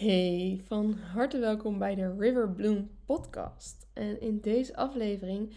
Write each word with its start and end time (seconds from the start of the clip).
Hey, 0.00 0.60
van 0.66 0.92
harte 0.92 1.38
welkom 1.38 1.78
bij 1.78 1.94
de 1.94 2.14
River 2.18 2.50
Bloom 2.50 2.90
podcast. 3.04 3.86
En 3.92 4.20
in 4.20 4.40
deze 4.40 4.76
aflevering 4.76 5.52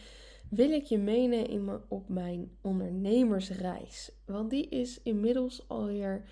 wil 0.49 0.71
ik 0.71 0.83
je 0.83 0.97
meenemen 0.97 1.81
op 1.87 2.09
mijn 2.09 2.51
ondernemersreis. 2.61 4.11
Want 4.25 4.49
die 4.49 4.69
is 4.69 5.01
inmiddels 5.01 5.67
alweer 5.67 6.25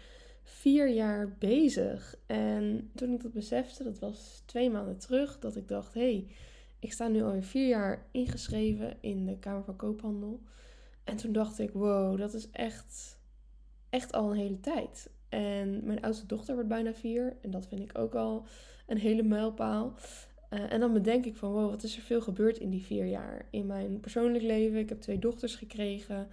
vier 0.43 0.89
jaar 0.89 1.35
bezig. 1.39 2.15
En 2.25 2.91
toen 2.95 3.13
ik 3.13 3.21
dat 3.21 3.33
besefte, 3.33 3.83
dat 3.83 3.99
was 3.99 4.43
twee 4.45 4.69
maanden 4.69 4.97
terug, 4.97 5.39
dat 5.39 5.55
ik 5.55 5.67
dacht: 5.67 5.93
hey, 5.93 6.27
ik 6.79 6.93
sta 6.93 7.07
nu 7.07 7.23
alweer 7.23 7.43
vier 7.43 7.67
jaar 7.67 8.05
ingeschreven 8.11 8.97
in 9.01 9.25
de 9.25 9.39
Kamer 9.39 9.63
van 9.63 9.75
Koophandel. 9.75 10.41
En 11.03 11.15
toen 11.15 11.31
dacht 11.31 11.59
ik: 11.59 11.71
wow, 11.73 12.17
dat 12.17 12.33
is 12.33 12.49
echt, 12.49 13.19
echt 13.89 14.13
al 14.13 14.31
een 14.31 14.37
hele 14.37 14.59
tijd. 14.59 15.09
En 15.31 15.81
mijn 15.83 16.01
oudste 16.01 16.25
dochter 16.25 16.53
wordt 16.53 16.69
bijna 16.69 16.93
vier. 16.93 17.35
En 17.41 17.51
dat 17.51 17.67
vind 17.67 17.81
ik 17.81 17.97
ook 17.97 18.15
al 18.15 18.45
een 18.87 18.97
hele 18.97 19.23
mijlpaal. 19.23 19.93
Uh, 20.53 20.73
en 20.73 20.79
dan 20.79 20.93
bedenk 20.93 21.25
ik 21.25 21.35
van, 21.35 21.51
wow, 21.51 21.69
wat 21.69 21.83
is 21.83 21.95
er 21.95 22.01
veel 22.01 22.21
gebeurd 22.21 22.57
in 22.57 22.69
die 22.69 22.83
vier 22.83 23.05
jaar? 23.05 23.45
In 23.49 23.65
mijn 23.65 23.99
persoonlijk 23.99 24.43
leven, 24.43 24.79
ik 24.79 24.89
heb 24.89 25.01
twee 25.01 25.19
dochters 25.19 25.55
gekregen. 25.55 26.27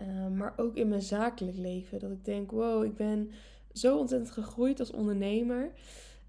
Uh, 0.00 0.28
maar 0.36 0.52
ook 0.56 0.76
in 0.76 0.88
mijn 0.88 1.02
zakelijk 1.02 1.56
leven. 1.56 1.98
Dat 1.98 2.10
ik 2.10 2.24
denk, 2.24 2.50
wow, 2.50 2.84
ik 2.84 2.96
ben 2.96 3.30
zo 3.72 3.98
ontzettend 3.98 4.30
gegroeid 4.30 4.80
als 4.80 4.90
ondernemer. 4.90 5.70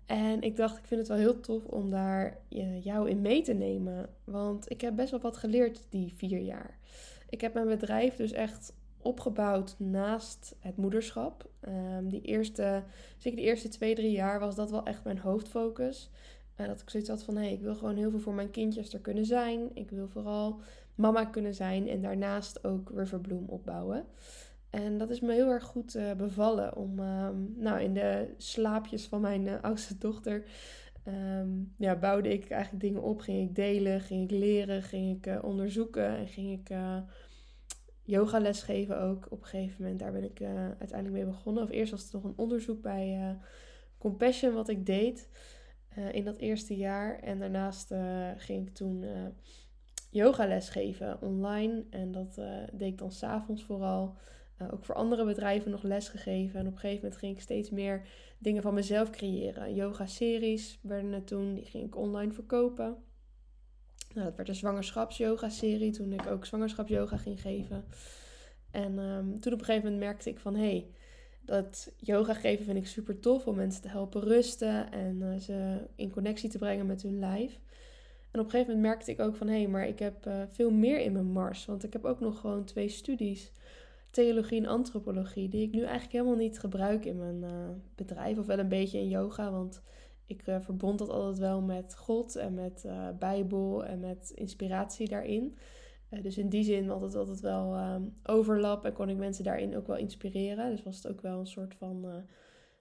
En 0.05 0.41
ik 0.41 0.55
dacht, 0.55 0.77
ik 0.77 0.85
vind 0.85 0.99
het 0.99 1.09
wel 1.09 1.17
heel 1.17 1.39
tof 1.39 1.65
om 1.65 1.89
daar 1.89 2.37
uh, 2.49 2.83
jou 2.83 3.09
in 3.09 3.21
mee 3.21 3.41
te 3.41 3.53
nemen. 3.53 4.09
Want 4.23 4.71
ik 4.71 4.81
heb 4.81 4.95
best 4.95 5.11
wel 5.11 5.19
wat 5.19 5.37
geleerd 5.37 5.81
die 5.89 6.13
vier 6.15 6.39
jaar. 6.39 6.77
Ik 7.29 7.41
heb 7.41 7.53
mijn 7.53 7.67
bedrijf 7.67 8.15
dus 8.15 8.31
echt 8.31 8.73
opgebouwd 9.03 9.75
naast 9.77 10.55
het 10.59 10.77
moederschap. 10.77 11.49
Um, 11.67 12.09
die 12.09 12.21
eerste, 12.21 12.83
zeker 13.17 13.37
de 13.37 13.45
eerste 13.45 13.67
twee, 13.69 13.95
drie 13.95 14.11
jaar 14.11 14.39
was 14.39 14.55
dat 14.55 14.71
wel 14.71 14.85
echt 14.85 15.03
mijn 15.03 15.19
hoofdfocus. 15.19 16.09
Uh, 16.57 16.67
dat 16.67 16.81
ik 16.81 16.89
zoiets 16.89 17.09
had 17.09 17.23
van, 17.23 17.35
hé, 17.35 17.43
hey, 17.43 17.53
ik 17.53 17.61
wil 17.61 17.75
gewoon 17.75 17.95
heel 17.95 18.09
veel 18.09 18.19
voor 18.19 18.33
mijn 18.33 18.51
kindjes 18.51 18.93
er 18.93 18.99
kunnen 18.99 19.25
zijn. 19.25 19.69
Ik 19.73 19.89
wil 19.89 20.07
vooral 20.07 20.59
mama 20.95 21.25
kunnen 21.25 21.53
zijn 21.53 21.87
en 21.87 22.01
daarnaast 22.01 22.63
ook 22.63 22.91
Riverbloom 22.95 23.45
opbouwen. 23.47 24.05
En 24.69 24.97
dat 24.97 25.09
is 25.09 25.19
me 25.19 25.33
heel 25.33 25.49
erg 25.49 25.63
goed 25.63 25.95
uh, 25.95 26.11
bevallen 26.13 26.75
om 26.75 26.99
um, 26.99 27.53
nou, 27.57 27.81
in 27.81 27.93
de 27.93 28.33
slaapjes 28.37 29.05
van 29.05 29.21
mijn 29.21 29.45
uh, 29.45 29.53
oudste 29.61 29.97
dochter... 29.97 30.43
Um, 31.07 31.73
ja, 31.77 31.95
bouwde 31.95 32.33
ik 32.33 32.49
eigenlijk 32.49 32.83
dingen 32.83 33.01
op, 33.01 33.19
ging 33.19 33.49
ik 33.49 33.55
delen, 33.55 34.01
ging 34.01 34.23
ik 34.23 34.39
leren, 34.39 34.81
ging 34.81 35.25
ik 35.25 35.43
onderzoeken 35.43 36.17
en 36.17 36.27
ging 36.27 36.59
ik 36.59 36.75
yogales 38.03 38.61
geven 38.61 39.01
ook 39.01 39.25
op 39.29 39.41
een 39.41 39.47
gegeven 39.47 39.81
moment. 39.81 39.99
Daar 39.99 40.11
ben 40.11 40.23
ik 40.23 40.39
uh, 40.39 40.49
uiteindelijk 40.65 41.11
mee 41.23 41.33
begonnen. 41.33 41.63
Of 41.63 41.69
eerst 41.69 41.91
was 41.91 42.03
het 42.03 42.13
nog 42.13 42.23
een 42.23 42.37
onderzoek 42.37 42.81
bij 42.81 43.17
uh, 43.19 43.29
Compassion 43.97 44.53
wat 44.53 44.69
ik 44.69 44.85
deed 44.85 45.29
uh, 45.97 46.13
in 46.13 46.23
dat 46.23 46.37
eerste 46.37 46.77
jaar. 46.77 47.19
En 47.19 47.39
daarnaast 47.39 47.93
ging 48.37 48.67
ik 48.67 48.73
toen 48.73 49.05
yogales 50.09 50.69
geven 50.69 51.21
online. 51.21 51.85
En 51.89 52.11
dat 52.11 52.35
deed 52.73 52.91
ik 52.91 52.97
dan 52.97 53.11
s'avonds 53.11 53.63
vooral. 53.63 54.17
ook 54.71 54.85
voor 54.85 54.95
andere 54.95 55.25
bedrijven 55.25 55.71
nog 55.71 55.83
les 55.83 56.09
gegeven. 56.09 56.59
En 56.59 56.67
op 56.67 56.73
een 56.73 56.79
gegeven 56.79 57.01
moment 57.01 57.19
ging 57.19 57.35
ik 57.35 57.41
steeds 57.41 57.69
meer 57.69 58.07
dingen 58.37 58.61
van 58.61 58.73
mezelf 58.73 59.09
creëren. 59.09 59.73
Yoga-series 59.73 60.79
werden 60.81 61.11
het 61.11 61.27
toen. 61.27 61.53
Die 61.53 61.65
ging 61.65 61.85
ik 61.85 61.97
online 61.97 62.31
verkopen. 62.31 62.97
Nou, 64.13 64.27
dat 64.27 64.35
werd 64.35 64.49
een 64.49 64.55
zwangerschaps-yoga-serie 64.55 65.91
toen 65.91 66.13
ik 66.13 66.27
ook 66.27 66.45
zwangerschaps-yoga 66.45 67.17
ging 67.17 67.41
geven. 67.41 67.83
En 68.71 68.97
um, 68.97 69.39
toen 69.39 69.53
op 69.53 69.59
een 69.59 69.65
gegeven 69.65 69.91
moment 69.91 70.03
merkte 70.03 70.29
ik 70.29 70.39
van... 70.39 70.55
hé, 70.55 70.61
hey, 70.61 70.87
dat 71.41 71.91
yoga 71.97 72.33
geven 72.33 72.65
vind 72.65 72.77
ik 72.77 72.87
super 72.87 73.19
tof 73.19 73.47
om 73.47 73.55
mensen 73.55 73.81
te 73.81 73.87
helpen 73.87 74.21
rusten... 74.21 74.91
en 74.91 75.21
uh, 75.21 75.39
ze 75.39 75.87
in 75.95 76.11
connectie 76.11 76.49
te 76.49 76.57
brengen 76.57 76.85
met 76.85 77.01
hun 77.01 77.19
lijf. 77.19 77.59
En 78.31 78.39
op 78.39 78.45
een 78.45 78.51
gegeven 78.51 78.73
moment 78.73 78.93
merkte 78.93 79.11
ik 79.11 79.19
ook 79.19 79.35
van... 79.35 79.47
hé, 79.47 79.57
hey, 79.57 79.67
maar 79.67 79.87
ik 79.87 79.99
heb 79.99 80.25
uh, 80.27 80.43
veel 80.47 80.71
meer 80.71 80.99
in 80.99 81.11
mijn 81.11 81.31
mars. 81.31 81.65
Want 81.65 81.83
ik 81.83 81.93
heb 81.93 82.05
ook 82.05 82.19
nog 82.19 82.39
gewoon 82.39 82.63
twee 82.63 82.89
studies... 82.89 83.51
Theologie 84.09 84.59
en 84.59 84.65
antropologie, 84.65 85.49
die 85.49 85.63
ik 85.63 85.71
nu 85.71 85.81
eigenlijk 85.81 86.11
helemaal 86.11 86.35
niet 86.35 86.59
gebruik 86.59 87.05
in 87.05 87.17
mijn 87.17 87.41
uh, 87.41 87.69
bedrijf. 87.95 88.37
Of 88.37 88.45
wel 88.45 88.59
een 88.59 88.67
beetje 88.67 88.99
in 88.99 89.07
yoga, 89.07 89.51
want 89.51 89.81
ik 90.25 90.47
uh, 90.47 90.59
verbond 90.59 90.99
dat 90.99 91.09
altijd 91.09 91.37
wel 91.37 91.61
met 91.61 91.95
God 91.97 92.35
en 92.35 92.53
met 92.53 92.83
uh, 92.85 93.09
Bijbel 93.19 93.85
en 93.85 93.99
met 93.99 94.31
inspiratie 94.35 95.09
daarin. 95.09 95.57
Uh, 96.11 96.21
dus 96.21 96.37
in 96.37 96.49
die 96.49 96.63
zin 96.63 96.87
was 96.87 97.01
het 97.01 97.15
altijd 97.15 97.39
wel 97.39 97.77
um, 97.77 98.15
overlap 98.23 98.85
en 98.85 98.93
kon 98.93 99.09
ik 99.09 99.17
mensen 99.17 99.43
daarin 99.43 99.77
ook 99.77 99.87
wel 99.87 99.97
inspireren. 99.97 100.69
Dus 100.69 100.83
was 100.83 100.95
het 100.95 101.11
ook 101.11 101.21
wel 101.21 101.39
een 101.39 101.47
soort 101.47 101.75
van 101.75 102.25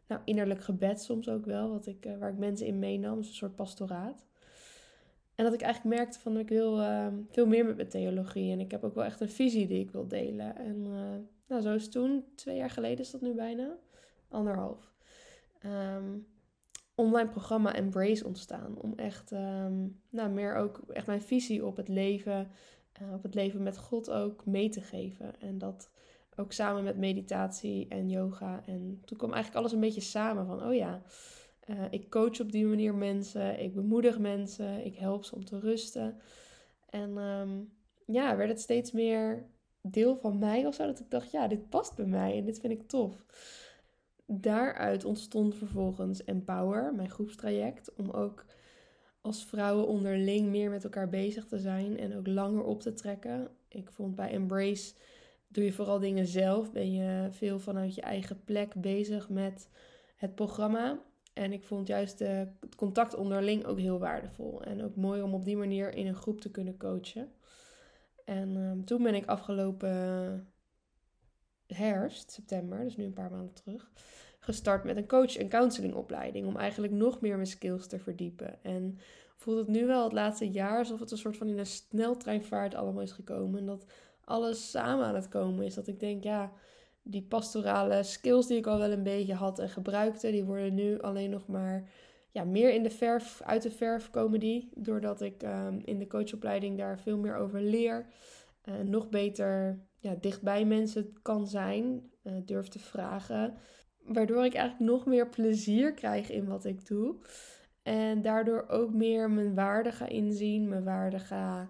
nou, 0.08 0.20
innerlijk 0.24 0.60
gebed 0.60 1.02
soms 1.02 1.28
ook 1.28 1.44
wel, 1.44 1.70
wat 1.70 1.86
ik, 1.86 2.08
waar 2.18 2.30
ik 2.30 2.38
mensen 2.38 2.66
in 2.66 2.78
meenam. 2.78 3.16
Dus 3.16 3.28
een 3.28 3.34
soort 3.34 3.56
pastoraat. 3.56 4.26
En 5.34 5.44
dat 5.44 5.54
ik 5.54 5.60
eigenlijk 5.60 5.96
merkte 5.96 6.18
van 6.18 6.38
ik 6.38 6.48
wil 6.48 6.80
ehm, 6.80 7.14
veel 7.30 7.46
meer 7.46 7.64
met 7.64 7.76
mijn 7.76 7.88
theologie. 7.88 8.52
En 8.52 8.60
ik 8.60 8.70
heb 8.70 8.84
ook 8.84 8.94
wel 8.94 9.04
echt 9.04 9.20
een 9.20 9.30
visie 9.30 9.66
die 9.66 9.80
ik 9.80 9.90
wil 9.90 10.08
delen. 10.08 10.56
En 10.56 10.82
nou, 11.52 11.62
zo 11.62 11.74
is 11.74 11.88
toen, 11.88 12.24
twee 12.34 12.56
jaar 12.56 12.70
geleden 12.70 12.98
is 12.98 13.10
dat 13.10 13.20
nu 13.20 13.34
bijna, 13.34 13.76
anderhalf. 14.28 14.92
Um, 15.64 16.26
online 16.94 17.28
programma 17.28 17.74
Embrace 17.74 18.26
ontstaan. 18.26 18.76
Om 18.78 18.92
echt 18.96 19.30
um, 19.30 20.00
nou, 20.10 20.30
meer 20.30 20.56
ook 20.56 20.82
echt 20.88 21.06
mijn 21.06 21.22
visie 21.22 21.66
op 21.66 21.76
het 21.76 21.88
leven, 21.88 22.50
uh, 23.02 23.14
op 23.14 23.22
het 23.22 23.34
leven 23.34 23.62
met 23.62 23.78
God 23.78 24.10
ook 24.10 24.46
mee 24.46 24.68
te 24.68 24.80
geven. 24.80 25.40
En 25.40 25.58
dat 25.58 25.90
ook 26.36 26.52
samen 26.52 26.84
met 26.84 26.96
meditatie 26.96 27.88
en 27.88 28.08
yoga. 28.08 28.62
En 28.66 29.00
toen 29.04 29.18
kwam 29.18 29.32
eigenlijk 29.32 29.60
alles 29.60 29.72
een 29.72 29.80
beetje 29.80 30.00
samen 30.00 30.46
van, 30.46 30.64
oh 30.64 30.74
ja, 30.74 31.02
uh, 31.66 31.84
ik 31.90 32.10
coach 32.10 32.40
op 32.40 32.52
die 32.52 32.66
manier 32.66 32.94
mensen, 32.94 33.60
ik 33.60 33.74
bemoedig 33.74 34.18
mensen, 34.18 34.84
ik 34.84 34.96
help 34.96 35.24
ze 35.24 35.34
om 35.34 35.44
te 35.44 35.58
rusten. 35.58 36.18
En 36.88 37.16
um, 37.16 37.72
ja, 38.06 38.36
werd 38.36 38.50
het 38.50 38.60
steeds 38.60 38.92
meer 38.92 39.46
deel 39.80 40.16
van 40.16 40.38
mij 40.38 40.66
of 40.66 40.74
zo, 40.74 40.86
dat 40.86 41.00
ik 41.00 41.10
dacht, 41.10 41.30
ja, 41.30 41.48
dit 41.48 41.68
past 41.68 41.96
bij 41.96 42.06
mij 42.06 42.38
en 42.38 42.44
dit 42.44 42.60
vind 42.60 42.72
ik 42.72 42.88
tof 42.88 43.24
daaruit 44.40 45.04
ontstond 45.04 45.54
vervolgens 45.54 46.24
Empower, 46.24 46.94
mijn 46.94 47.10
groepstraject, 47.10 47.94
om 47.94 48.10
ook 48.10 48.44
als 49.20 49.44
vrouwen 49.44 49.86
onderling 49.86 50.48
meer 50.48 50.70
met 50.70 50.84
elkaar 50.84 51.08
bezig 51.08 51.46
te 51.46 51.58
zijn 51.58 51.98
en 51.98 52.16
ook 52.16 52.26
langer 52.26 52.62
op 52.62 52.80
te 52.80 52.94
trekken. 52.94 53.48
Ik 53.68 53.90
vond 53.90 54.14
bij 54.14 54.30
Embrace 54.30 54.94
doe 55.48 55.64
je 55.64 55.72
vooral 55.72 55.98
dingen 55.98 56.26
zelf, 56.26 56.72
ben 56.72 56.92
je 56.92 57.28
veel 57.30 57.58
vanuit 57.58 57.94
je 57.94 58.00
eigen 58.00 58.44
plek 58.44 58.74
bezig 58.74 59.28
met 59.28 59.68
het 60.16 60.34
programma. 60.34 60.98
En 61.32 61.52
ik 61.52 61.62
vond 61.62 61.86
juist 61.86 62.18
de, 62.18 62.46
het 62.60 62.74
contact 62.74 63.14
onderling 63.14 63.64
ook 63.64 63.78
heel 63.78 63.98
waardevol. 63.98 64.62
En 64.62 64.82
ook 64.82 64.96
mooi 64.96 65.22
om 65.22 65.34
op 65.34 65.44
die 65.44 65.56
manier 65.56 65.94
in 65.94 66.06
een 66.06 66.14
groep 66.14 66.40
te 66.40 66.50
kunnen 66.50 66.76
coachen. 66.76 67.32
En 68.24 68.56
um, 68.56 68.84
toen 68.84 69.02
ben 69.02 69.14
ik 69.14 69.26
afgelopen 69.26 70.52
herfst, 71.66 72.30
september, 72.30 72.84
dus 72.84 72.96
nu 72.96 73.04
een 73.04 73.12
paar 73.12 73.30
maanden 73.30 73.54
terug, 73.54 73.90
gestart 74.44 74.84
met 74.84 74.96
een 74.96 75.06
coach- 75.06 75.36
en 75.36 75.48
counselingopleiding. 75.48 76.46
Om 76.46 76.56
eigenlijk 76.56 76.92
nog 76.92 77.20
meer 77.20 77.34
mijn 77.34 77.46
skills 77.46 77.86
te 77.86 77.98
verdiepen. 77.98 78.64
En 78.64 78.98
voelt 79.36 79.58
het 79.58 79.68
nu 79.68 79.86
wel 79.86 80.04
het 80.04 80.12
laatste 80.12 80.50
jaar 80.50 80.78
alsof 80.78 81.00
het 81.00 81.10
een 81.10 81.18
soort 81.18 81.36
van 81.36 81.48
in 81.48 81.58
een 81.58 81.66
sneltreinvaart 81.66 82.74
allemaal 82.74 83.02
is 83.02 83.12
gekomen. 83.12 83.58
En 83.58 83.66
dat 83.66 83.84
alles 84.24 84.70
samen 84.70 85.06
aan 85.06 85.14
het 85.14 85.28
komen 85.28 85.64
is. 85.64 85.74
Dat 85.74 85.86
ik 85.86 86.00
denk, 86.00 86.22
ja, 86.22 86.52
die 87.02 87.22
pastorale 87.22 88.02
skills 88.02 88.46
die 88.46 88.56
ik 88.56 88.66
al 88.66 88.78
wel 88.78 88.90
een 88.90 89.02
beetje 89.02 89.34
had 89.34 89.58
en 89.58 89.68
gebruikte, 89.68 90.30
die 90.30 90.44
worden 90.44 90.74
nu 90.74 91.00
alleen 91.00 91.30
nog 91.30 91.46
maar 91.46 91.90
ja, 92.30 92.44
meer 92.44 92.74
in 92.74 92.82
de 92.82 92.90
verf, 92.90 93.40
uit 93.44 93.62
de 93.62 93.70
verf 93.70 94.10
komen 94.10 94.40
die. 94.40 94.68
Doordat 94.74 95.20
ik 95.20 95.42
um, 95.42 95.80
in 95.84 95.98
de 95.98 96.06
coachopleiding 96.06 96.78
daar 96.78 96.98
veel 96.98 97.18
meer 97.18 97.36
over 97.36 97.60
leer. 97.60 98.06
Uh, 98.64 98.74
nog 98.84 99.08
beter 99.08 99.80
ja, 99.98 100.14
dichtbij 100.20 100.64
mensen 100.64 101.16
kan 101.22 101.46
zijn, 101.46 102.10
uh, 102.22 102.32
durf 102.44 102.68
te 102.68 102.78
vragen. 102.78 103.54
Waardoor 104.04 104.44
ik 104.44 104.54
eigenlijk 104.54 104.90
nog 104.90 105.06
meer 105.06 105.28
plezier 105.28 105.92
krijg 105.92 106.30
in 106.30 106.46
wat 106.46 106.64
ik 106.64 106.86
doe. 106.86 107.14
En 107.82 108.22
daardoor 108.22 108.68
ook 108.68 108.92
meer 108.92 109.30
mijn 109.30 109.54
waarde 109.54 109.92
ga 109.92 110.06
inzien, 110.06 110.68
mijn 110.68 110.84
waarde 110.84 111.18
ga 111.18 111.68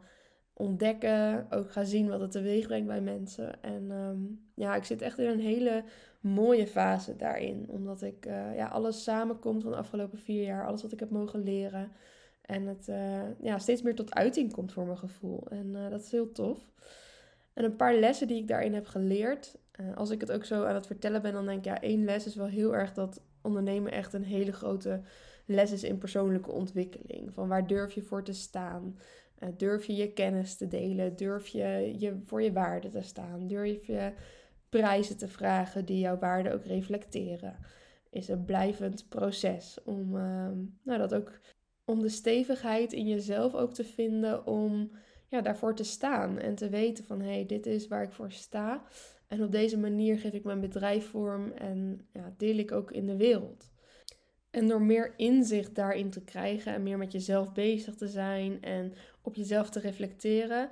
ontdekken. 0.53 1.47
Ook 1.51 1.73
ga 1.73 1.85
zien 1.85 2.09
wat 2.09 2.21
het 2.21 2.31
teweeg 2.31 2.67
brengt 2.67 2.87
bij 2.87 3.01
mensen. 3.01 3.63
En 3.63 3.91
um, 3.91 4.51
ja, 4.55 4.75
ik 4.75 4.85
zit 4.85 5.03
echt 5.03 5.19
in 5.19 5.29
een 5.29 5.41
hele 5.41 5.85
mooie 6.21 6.67
fase 6.67 7.17
daarin. 7.17 7.65
Omdat 7.69 8.03
ik 8.03 8.27
uh, 8.27 8.57
ja, 8.57 8.67
alles 8.67 9.03
samenkomt 9.03 9.63
van 9.63 9.71
de 9.71 9.77
afgelopen 9.77 10.19
vier 10.19 10.43
jaar. 10.45 10.67
Alles 10.67 10.83
wat 10.83 10.93
ik 10.93 11.01
heb 11.01 11.11
mogen 11.11 11.43
leren. 11.43 11.93
En 12.43 12.67
het 12.67 12.89
uh, 12.89 13.41
ja, 13.41 13.59
steeds 13.59 13.83
meer 13.83 13.95
tot 13.95 14.15
uiting 14.15 14.53
komt 14.53 14.73
voor 14.73 14.85
mijn 14.85 14.99
gevoel. 14.99 15.47
En 15.51 15.67
uh, 15.75 15.91
dat 15.91 16.01
is 16.01 16.11
heel 16.11 16.33
tof. 16.33 16.59
En 17.53 17.65
een 17.65 17.77
paar 17.77 17.95
lessen 17.95 18.27
die 18.27 18.41
ik 18.41 18.49
daarin 18.49 18.75
heb 18.75 18.87
geleerd. 18.87 19.59
Uh, 19.81 19.97
als 19.97 20.11
ik 20.11 20.21
het 20.21 20.33
ook 20.33 20.45
zo 20.45 20.65
aan 20.65 20.75
het 20.75 20.87
vertellen 20.87 21.23
ben, 21.23 21.33
dan 21.33 21.47
denk 21.47 21.59
ik, 21.59 21.65
ja, 21.65 21.81
één 21.81 22.05
les 22.05 22.27
is 22.27 22.35
wel 22.35 22.47
heel 22.47 22.75
erg 22.75 22.93
dat 22.93 23.23
ondernemen 23.43 23.93
echt 23.93 24.13
een 24.13 24.25
hele 24.25 24.53
grote 24.53 25.01
les 25.47 25.73
is 25.73 25.83
in 25.83 25.99
persoonlijke 25.99 26.51
ontwikkeling. 26.51 27.35
Van 27.35 27.49
waar 27.49 27.67
durf 27.67 27.93
je 27.93 28.03
voor 28.03 28.25
te 28.25 28.33
staan? 28.33 28.99
Uh, 29.39 29.49
durf 29.57 29.85
je 29.85 29.95
je 29.95 30.13
kennis 30.13 30.57
te 30.57 30.69
delen? 30.69 31.17
Durf 31.17 31.49
je, 31.49 31.95
je 31.99 32.21
voor 32.25 32.43
je 32.43 32.53
waarde 32.53 32.89
te 32.89 33.03
staan? 33.03 33.47
Durf 33.47 33.87
je 33.87 34.13
prijzen 34.69 35.17
te 35.17 35.29
vragen 35.29 35.85
die 35.85 35.99
jouw 35.99 36.19
waarde 36.19 36.53
ook 36.53 36.65
reflecteren? 36.65 37.57
is 38.13 38.29
een 38.29 38.45
blijvend 38.45 39.09
proces. 39.09 39.79
Om, 39.85 40.17
ehm, 40.17 40.59
nou, 40.83 40.99
dat 40.99 41.15
ook, 41.15 41.41
om 41.85 42.01
de 42.01 42.09
stevigheid 42.09 42.93
in 42.93 43.09
jezelf 43.09 43.55
ook 43.55 43.75
te 43.75 43.85
vinden 43.85 44.47
om 44.47 44.91
ja, 45.29 45.41
daarvoor 45.41 45.75
te 45.75 45.85
staan. 45.85 46.39
En 46.39 46.55
te 46.55 46.69
weten 46.69 47.05
van 47.05 47.21
hé, 47.21 47.33
hey, 47.33 47.47
dit 47.47 47.67
is 47.67 47.89
waar 47.89 48.03
ik 48.03 48.13
voor 48.13 48.33
sta. 48.33 48.83
En 49.33 49.43
op 49.43 49.53
deze 49.53 49.79
manier 49.79 50.19
geef 50.19 50.33
ik 50.33 50.45
mijn 50.45 50.61
bedrijf 50.61 51.07
vorm 51.07 51.53
en 51.53 52.07
ja, 52.13 52.35
deel 52.37 52.57
ik 52.57 52.73
ook 52.73 52.91
in 52.91 53.07
de 53.07 53.17
wereld. 53.17 53.71
En 54.51 54.69
door 54.69 54.83
meer 54.83 55.15
inzicht 55.17 55.75
daarin 55.75 56.11
te 56.11 56.25
krijgen 56.25 56.75
en 56.75 56.83
meer 56.83 56.99
met 56.99 57.13
jezelf 57.13 57.53
bezig 57.53 57.95
te 57.95 58.09
zijn 58.09 58.63
en 58.63 58.93
op 59.23 59.35
jezelf 59.35 59.71
te 59.71 59.81
reflecteren, 59.81 60.71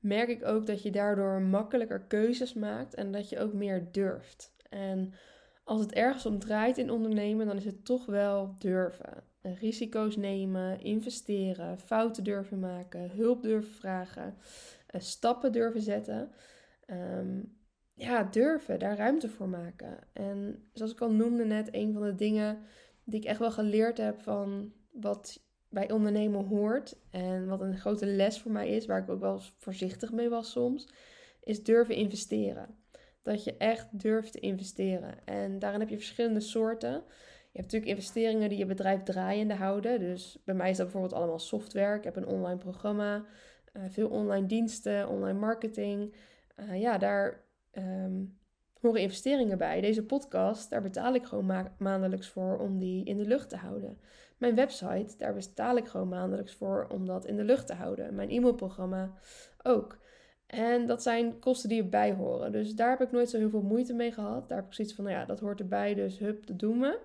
merk 0.00 0.28
ik 0.28 0.44
ook 0.44 0.66
dat 0.66 0.82
je 0.82 0.90
daardoor 0.90 1.42
makkelijker 1.42 2.00
keuzes 2.00 2.54
maakt 2.54 2.94
en 2.94 3.12
dat 3.12 3.28
je 3.28 3.38
ook 3.38 3.52
meer 3.52 3.88
durft. 3.92 4.54
En 4.68 5.12
als 5.64 5.80
het 5.80 5.92
ergens 5.92 6.26
om 6.26 6.38
draait 6.38 6.78
in 6.78 6.90
ondernemen, 6.90 7.46
dan 7.46 7.56
is 7.56 7.64
het 7.64 7.84
toch 7.84 8.06
wel 8.06 8.54
durven. 8.58 9.24
Risico's 9.42 10.16
nemen, 10.16 10.80
investeren, 10.80 11.78
fouten 11.78 12.24
durven 12.24 12.58
maken, 12.58 13.10
hulp 13.10 13.42
durven 13.42 13.72
vragen, 13.74 14.34
eh, 14.86 15.00
stappen 15.00 15.52
durven 15.52 15.82
zetten. 15.82 16.30
Ehm, 16.86 17.40
ja, 18.02 18.24
durven, 18.24 18.78
daar 18.78 18.96
ruimte 18.96 19.28
voor 19.28 19.48
maken. 19.48 19.98
En 20.12 20.68
zoals 20.72 20.92
ik 20.92 21.00
al 21.00 21.12
noemde 21.12 21.44
net, 21.44 21.68
een 21.74 21.92
van 21.92 22.02
de 22.02 22.14
dingen 22.14 22.58
die 23.04 23.20
ik 23.20 23.26
echt 23.26 23.38
wel 23.38 23.50
geleerd 23.50 23.98
heb 23.98 24.20
van 24.20 24.72
wat 24.90 25.40
bij 25.68 25.90
ondernemen 25.90 26.46
hoort 26.46 26.96
en 27.10 27.46
wat 27.46 27.60
een 27.60 27.78
grote 27.78 28.06
les 28.06 28.40
voor 28.40 28.52
mij 28.52 28.68
is, 28.68 28.86
waar 28.86 29.02
ik 29.02 29.08
ook 29.08 29.20
wel 29.20 29.40
voorzichtig 29.58 30.12
mee 30.12 30.28
was 30.28 30.50
soms, 30.50 30.88
is 31.42 31.62
durven 31.62 31.94
investeren. 31.94 32.76
Dat 33.22 33.44
je 33.44 33.56
echt 33.56 34.00
durft 34.00 34.32
te 34.32 34.40
investeren. 34.40 35.14
En 35.24 35.58
daarin 35.58 35.80
heb 35.80 35.88
je 35.88 35.96
verschillende 35.96 36.40
soorten. 36.40 36.92
Je 37.52 37.58
hebt 37.58 37.72
natuurlijk 37.72 37.90
investeringen 37.90 38.48
die 38.48 38.58
je 38.58 38.66
bedrijf 38.66 39.02
draaiende 39.02 39.54
houden. 39.54 40.00
Dus 40.00 40.38
bij 40.44 40.54
mij 40.54 40.70
is 40.70 40.76
dat 40.76 40.86
bijvoorbeeld 40.86 41.20
allemaal 41.20 41.38
software. 41.38 41.96
Ik 41.96 42.04
heb 42.04 42.16
een 42.16 42.26
online 42.26 42.58
programma, 42.58 43.24
uh, 43.72 43.82
veel 43.88 44.08
online 44.08 44.46
diensten, 44.46 45.08
online 45.08 45.38
marketing. 45.38 46.14
Uh, 46.56 46.80
ja, 46.80 46.98
daar 46.98 47.44
um, 47.72 48.38
horen 48.80 49.00
investeringen 49.00 49.58
bij. 49.58 49.80
Deze 49.80 50.04
podcast, 50.04 50.70
daar 50.70 50.82
betaal 50.82 51.14
ik 51.14 51.24
gewoon 51.24 51.70
maandelijks 51.78 52.28
voor 52.28 52.58
om 52.58 52.78
die 52.78 53.04
in 53.04 53.16
de 53.16 53.26
lucht 53.26 53.48
te 53.48 53.56
houden. 53.56 53.98
Mijn 54.38 54.54
website, 54.54 55.16
daar 55.16 55.34
betaal 55.34 55.76
ik 55.76 55.86
gewoon 55.86 56.08
maandelijks 56.08 56.54
voor 56.54 56.86
om 56.92 57.06
dat 57.06 57.26
in 57.26 57.36
de 57.36 57.44
lucht 57.44 57.66
te 57.66 57.74
houden. 57.74 58.14
Mijn 58.14 58.30
e-mailprogramma 58.30 59.12
ook. 59.62 59.98
En 60.46 60.86
dat 60.86 61.02
zijn 61.02 61.38
kosten 61.38 61.68
die 61.68 61.82
erbij 61.82 62.12
horen. 62.12 62.52
Dus 62.52 62.74
daar 62.74 62.90
heb 62.90 63.00
ik 63.00 63.12
nooit 63.12 63.30
zo 63.30 63.38
heel 63.38 63.50
veel 63.50 63.62
moeite 63.62 63.94
mee 63.94 64.12
gehad. 64.12 64.48
Daar 64.48 64.58
heb 64.58 64.66
ik 64.66 64.74
zoiets 64.74 64.94
van, 64.94 65.04
nou 65.04 65.16
ja, 65.16 65.24
dat 65.24 65.40
hoort 65.40 65.60
erbij, 65.60 65.94
dus 65.94 66.18
hup, 66.18 66.46
dat 66.46 66.58
doen 66.58 66.80
we. 66.80 66.98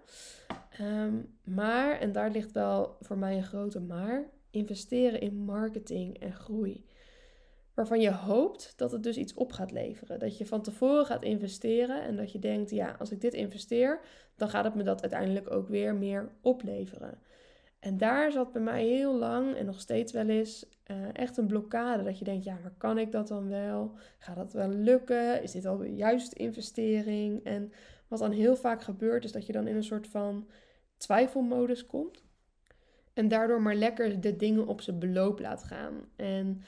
Ehm, 0.69 1.15
maar, 1.43 1.99
en 1.99 2.11
daar 2.11 2.31
ligt 2.31 2.51
wel 2.51 2.97
voor 2.99 3.17
mij 3.17 3.37
een 3.37 3.43
grote 3.43 3.79
maar, 3.79 4.29
investeren 4.51 5.21
in 5.21 5.35
marketing 5.35 6.19
en 6.19 6.33
groei 6.33 6.85
waarvan 7.77 8.01
je 8.01 8.11
hoopt 8.11 8.73
dat 8.75 8.91
het 8.91 9.03
dus 9.03 9.17
iets 9.17 9.33
op 9.33 9.51
gaat 9.51 9.71
leveren. 9.71 10.19
Dat 10.19 10.37
je 10.37 10.45
van 10.45 10.61
tevoren 10.61 11.05
gaat 11.05 11.23
investeren 11.23 12.01
en 12.01 12.15
dat 12.15 12.31
je 12.31 12.39
denkt, 12.39 12.69
ja, 12.69 12.95
als 12.99 13.11
ik 13.11 13.21
dit 13.21 13.33
investeer, 13.33 13.99
dan 14.35 14.49
gaat 14.49 14.63
het 14.63 14.75
me 14.75 14.83
dat 14.83 15.01
uiteindelijk 15.01 15.51
ook 15.51 15.67
weer 15.67 15.95
meer 15.95 16.29
opleveren. 16.41 17.19
En 17.79 17.97
daar 17.97 18.31
zat 18.31 18.51
bij 18.51 18.61
mij 18.61 18.85
heel 18.85 19.17
lang 19.17 19.55
en 19.55 19.65
nog 19.65 19.79
steeds 19.79 20.11
wel 20.11 20.27
eens 20.27 20.65
uh, 20.87 20.97
echt 21.13 21.37
een 21.37 21.47
blokkade. 21.47 22.03
Dat 22.03 22.19
je 22.19 22.25
denkt, 22.25 22.43
ja, 22.43 22.57
maar 22.61 22.73
kan 22.77 22.97
ik 22.97 23.11
dat 23.11 23.27
dan 23.27 23.49
wel? 23.49 23.91
Gaat 24.17 24.35
dat 24.35 24.53
wel 24.53 24.69
lukken? 24.69 25.43
Is 25.43 25.51
dit 25.51 25.65
al 25.65 25.77
de 25.77 25.95
juiste 25.95 26.35
investering? 26.35 27.43
En 27.43 27.71
wat 28.07 28.19
dan 28.19 28.31
heel 28.31 28.55
vaak 28.55 28.81
gebeurt, 28.81 29.23
is 29.23 29.31
dat 29.31 29.45
je 29.45 29.53
dan 29.53 29.67
in 29.67 29.75
een 29.75 29.83
soort 29.83 30.07
van 30.07 30.47
twijfelmodus 30.97 31.85
komt. 31.85 32.23
En 33.13 33.27
daardoor 33.27 33.61
maar 33.61 33.75
lekker 33.75 34.21
de 34.21 34.35
dingen 34.35 34.67
op 34.67 34.81
zijn 34.81 34.99
beloop 34.99 35.39
laat 35.39 35.63
gaan. 35.63 35.93
En 36.15 36.61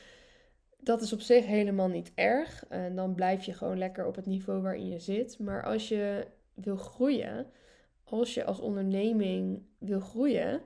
dat 0.82 1.02
is 1.02 1.14
op 1.14 1.22
zich 1.22 1.46
helemaal 1.46 1.88
niet 1.88 2.12
erg. 2.16 2.66
En 2.68 2.96
dan 2.96 3.16
blijf 3.16 3.44
je 3.44 3.54
gewoon 3.54 3.78
lekker 3.78 4.06
op 4.06 4.16
het 4.16 4.26
niveau 4.26 4.62
waarin 4.62 4.88
je 4.88 5.00
zit. 5.00 5.40
Maar 5.40 5.64
als 5.64 5.88
je 5.88 6.28
wil 6.54 6.78
groeien, 6.78 7.46
als 8.04 8.34
je 8.34 8.46
als 8.46 8.60
onderneming 8.60 9.62
wil 9.78 10.00
groeien, 10.00 10.62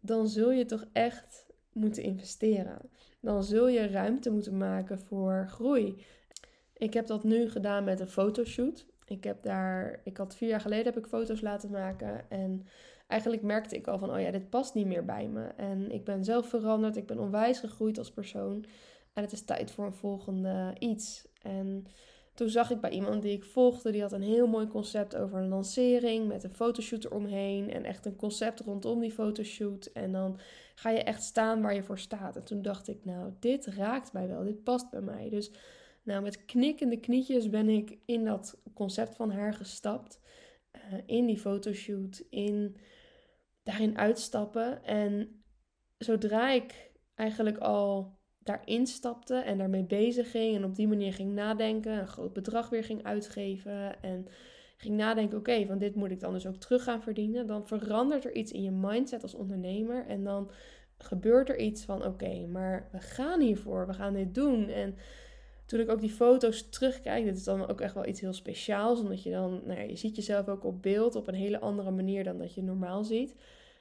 dan 0.00 0.28
zul 0.28 0.50
je 0.50 0.64
toch 0.64 0.84
echt 0.92 1.46
moeten 1.72 2.02
investeren. 2.02 2.78
Dan 3.20 3.44
zul 3.44 3.68
je 3.68 3.86
ruimte 3.86 4.30
moeten 4.30 4.56
maken 4.56 5.00
voor 5.00 5.46
groei. 5.48 6.04
Ik 6.72 6.94
heb 6.94 7.06
dat 7.06 7.24
nu 7.24 7.50
gedaan 7.50 7.84
met 7.84 8.00
een 8.00 8.08
fotoshoot. 8.08 8.86
Ik 9.06 9.24
heb 9.24 9.42
daar, 9.42 10.00
ik 10.04 10.16
had 10.16 10.36
vier 10.36 10.48
jaar 10.48 10.60
geleden 10.60 10.84
heb 10.84 10.96
ik 10.96 11.06
foto's 11.06 11.40
laten 11.40 11.70
maken 11.70 12.30
en 12.30 12.66
eigenlijk 13.06 13.42
merkte 13.42 13.76
ik 13.76 13.86
al 13.86 13.98
van, 13.98 14.10
oh 14.10 14.20
ja, 14.20 14.30
dit 14.30 14.50
past 14.50 14.74
niet 14.74 14.86
meer 14.86 15.04
bij 15.04 15.28
me. 15.28 15.42
En 15.42 15.90
ik 15.90 16.04
ben 16.04 16.24
zelf 16.24 16.48
veranderd, 16.48 16.96
ik 16.96 17.06
ben 17.06 17.18
onwijs 17.18 17.58
gegroeid 17.58 17.98
als 17.98 18.12
persoon. 18.12 18.64
En 19.12 19.22
het 19.22 19.32
is 19.32 19.44
tijd 19.44 19.70
voor 19.70 19.84
een 19.84 19.94
volgende 19.94 20.74
iets. 20.78 21.28
En 21.42 21.86
toen 22.34 22.48
zag 22.48 22.70
ik 22.70 22.80
bij 22.80 22.90
iemand 22.90 23.22
die 23.22 23.32
ik 23.32 23.44
volgde, 23.44 23.90
die 23.90 24.00
had 24.00 24.12
een 24.12 24.22
heel 24.22 24.46
mooi 24.46 24.66
concept 24.66 25.16
over 25.16 25.38
een 25.38 25.48
lancering 25.48 26.28
met 26.28 26.44
een 26.44 26.54
fotoshoot 26.54 27.04
eromheen. 27.04 27.70
En 27.70 27.84
echt 27.84 28.06
een 28.06 28.16
concept 28.16 28.60
rondom 28.60 29.00
die 29.00 29.12
fotoshoot. 29.12 29.86
En 29.86 30.12
dan 30.12 30.38
ga 30.74 30.90
je 30.90 31.02
echt 31.02 31.22
staan 31.22 31.62
waar 31.62 31.74
je 31.74 31.82
voor 31.82 31.98
staat. 31.98 32.36
En 32.36 32.44
toen 32.44 32.62
dacht 32.62 32.88
ik, 32.88 33.04
nou, 33.04 33.32
dit 33.38 33.66
raakt 33.66 34.12
mij 34.12 34.28
wel, 34.28 34.44
dit 34.44 34.64
past 34.64 34.90
bij 34.90 35.00
mij. 35.00 35.28
Dus 35.28 35.50
nou, 36.02 36.22
met 36.22 36.44
knikkende 36.44 37.00
knietjes 37.00 37.50
ben 37.50 37.68
ik 37.68 37.98
in 38.04 38.24
dat 38.24 38.62
concept 38.74 39.16
van 39.16 39.30
haar 39.30 39.54
gestapt. 39.54 40.20
Uh, 40.76 40.98
in 41.06 41.26
die 41.26 41.38
fotoshoot, 41.38 42.22
in 42.30 42.76
daarin 43.62 43.98
uitstappen. 43.98 44.84
En 44.84 45.42
zodra 45.98 46.50
ik 46.50 46.90
eigenlijk 47.14 47.58
al 47.58 48.18
daarin 48.50 48.86
stapte 48.86 49.34
en 49.34 49.58
daarmee 49.58 49.84
bezig 49.84 50.30
ging 50.30 50.56
en 50.56 50.64
op 50.64 50.74
die 50.74 50.88
manier 50.88 51.12
ging 51.12 51.32
nadenken, 51.32 51.98
een 51.98 52.08
groot 52.08 52.32
bedrag 52.32 52.68
weer 52.68 52.84
ging 52.84 53.04
uitgeven 53.04 54.02
en 54.02 54.26
ging 54.76 54.96
nadenken, 54.96 55.38
oké, 55.38 55.66
van 55.66 55.78
dit 55.78 55.94
moet 55.94 56.10
ik 56.10 56.20
dan 56.20 56.32
dus 56.32 56.46
ook 56.46 56.56
terug 56.56 56.84
gaan 56.84 57.02
verdienen, 57.02 57.46
dan 57.46 57.66
verandert 57.66 58.24
er 58.24 58.34
iets 58.34 58.52
in 58.52 58.62
je 58.62 58.70
mindset 58.70 59.22
als 59.22 59.34
ondernemer 59.34 60.06
en 60.06 60.24
dan 60.24 60.50
gebeurt 60.98 61.48
er 61.48 61.58
iets 61.58 61.84
van, 61.84 62.04
oké, 62.04 62.46
maar 62.46 62.88
we 62.92 62.98
gaan 62.98 63.40
hiervoor, 63.40 63.86
we 63.86 63.94
gaan 63.94 64.12
dit 64.14 64.34
doen 64.34 64.68
en 64.68 64.94
toen 65.66 65.80
ik 65.80 65.90
ook 65.90 66.00
die 66.00 66.10
foto's 66.10 66.68
terugkijk, 66.68 67.24
dit 67.24 67.36
is 67.36 67.44
dan 67.44 67.68
ook 67.68 67.80
echt 67.80 67.94
wel 67.94 68.06
iets 68.06 68.20
heel 68.20 68.32
speciaals, 68.32 69.00
omdat 69.00 69.22
je 69.22 69.30
dan, 69.30 69.60
nou 69.64 69.78
ja, 69.80 69.84
je 69.84 69.96
ziet 69.96 70.16
jezelf 70.16 70.48
ook 70.48 70.64
op 70.64 70.82
beeld 70.82 71.14
op 71.14 71.28
een 71.28 71.34
hele 71.34 71.60
andere 71.60 71.90
manier 71.90 72.24
dan 72.24 72.38
dat 72.38 72.54
je 72.54 72.62
normaal 72.62 73.04
ziet. 73.04 73.34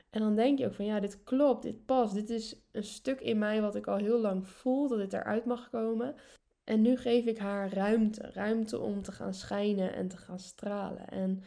En 0.09 0.21
dan 0.21 0.35
denk 0.35 0.59
je 0.59 0.65
ook 0.65 0.73
van 0.73 0.85
ja, 0.85 0.99
dit 0.99 1.23
klopt, 1.23 1.63
dit 1.63 1.85
past. 1.85 2.13
Dit 2.13 2.29
is 2.29 2.61
een 2.71 2.83
stuk 2.83 3.21
in 3.21 3.37
mij 3.37 3.61
wat 3.61 3.75
ik 3.75 3.87
al 3.87 3.97
heel 3.97 4.19
lang 4.19 4.47
voel 4.47 4.87
dat 4.87 4.97
dit 4.97 5.13
eruit 5.13 5.45
mag 5.45 5.69
komen. 5.69 6.15
En 6.63 6.81
nu 6.81 6.97
geef 6.97 7.25
ik 7.25 7.37
haar 7.37 7.73
ruimte. 7.73 8.29
Ruimte 8.33 8.79
om 8.79 9.01
te 9.01 9.11
gaan 9.11 9.33
schijnen 9.33 9.93
en 9.93 10.07
te 10.07 10.17
gaan 10.17 10.39
stralen. 10.39 11.07
En 11.09 11.43